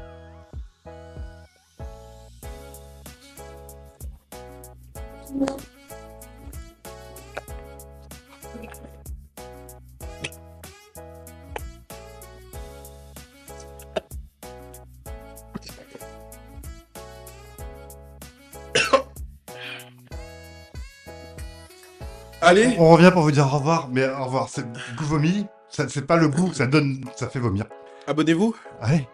Allez. 22.42 22.76
On 22.78 22.90
revient 22.92 23.12
pour 23.12 23.24
vous 23.24 23.32
dire 23.32 23.46
au 23.46 23.58
revoir, 23.58 23.88
mais 23.92 24.08
au 24.08 24.26
revoir, 24.26 24.50
c'est 24.50 24.64
goût 24.96 25.06
vomi. 25.06 25.46
Ça- 25.70 25.90
C'est 25.90 26.06
pas 26.06 26.18
le 26.18 26.28
goût, 26.28 26.54
ça 26.54 26.68
donne, 26.68 27.04
ça 27.16 27.28
fait 27.30 27.40
vomir. 27.40 27.66
Abonnez-vous. 28.08 28.56
Allez. 28.82 29.08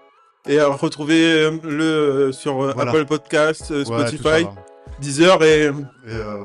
Et 0.47 0.59
retrouvez 0.61 1.23
euh, 1.43 1.57
le 1.63 1.83
euh, 1.83 2.31
sur 2.31 2.61
euh, 2.63 2.71
Voilà. 2.73 2.91
Apple 2.91 3.05
Podcast, 3.05 3.71
euh, 3.71 3.79
Ouais, 3.79 3.85
tout 3.85 3.91
ça, 3.93 4.07
Spotify, 4.07 4.43
là. 4.43 4.53
Deezer 4.99 5.43
et. 5.43 5.71
Euh. 6.07 6.43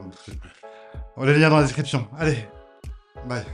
On 1.16 1.24
les 1.24 1.38
liens 1.38 1.48
dans 1.50 1.56
la 1.56 1.62
description. 1.64 2.06
Allez. 2.18 2.46
Bye. 3.26 3.44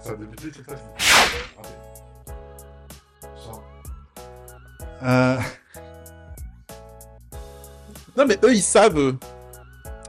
Ça 0.00 0.10
a 0.10 0.14
débuté, 0.16 0.50
c'est 0.52 0.68
ça 0.68 0.76
Euh, 5.04 5.38
Non 8.22 8.28
mais 8.28 8.38
eux 8.44 8.54
ils 8.54 8.62
savent. 8.62 8.96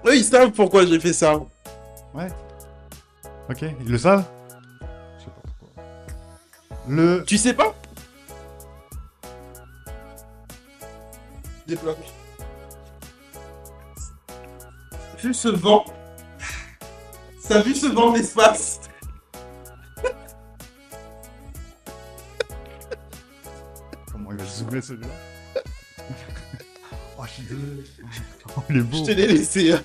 Eux 0.06 0.16
ils 0.16 0.24
savent 0.24 0.52
pourquoi 0.52 0.86
j'ai 0.86 1.00
fait 1.00 1.14
ça. 1.14 1.36
ouais. 2.14 2.28
Ok, 3.50 3.64
ils 3.82 3.92
le 3.92 3.98
savent 3.98 4.24
Je 5.18 5.24
sais 5.24 5.32
pas 5.32 5.42
pourquoi. 5.60 5.84
Le... 6.88 7.24
Tu 7.26 7.40
sais 7.40 7.56
pas? 7.56 7.74
Débloque. 11.66 11.98
Vu 15.18 15.34
ce 15.34 15.48
vent. 15.48 15.84
Ça 17.40 17.64
vu 17.64 17.74
ce 17.74 17.88
vent 17.88 18.12
de 18.12 18.20
l'espace. 18.20 18.80
Comment 24.12 24.32
il 24.34 24.38
va 24.38 24.46
zoomer 24.46 24.84
celui-là? 24.84 25.33
Je. 27.50 27.56
Oh, 28.58 28.62
beau. 28.84 29.06
Te 29.06 29.12
l'ai 29.12 29.28
laissé. 29.28 29.72
hein. 29.74 29.82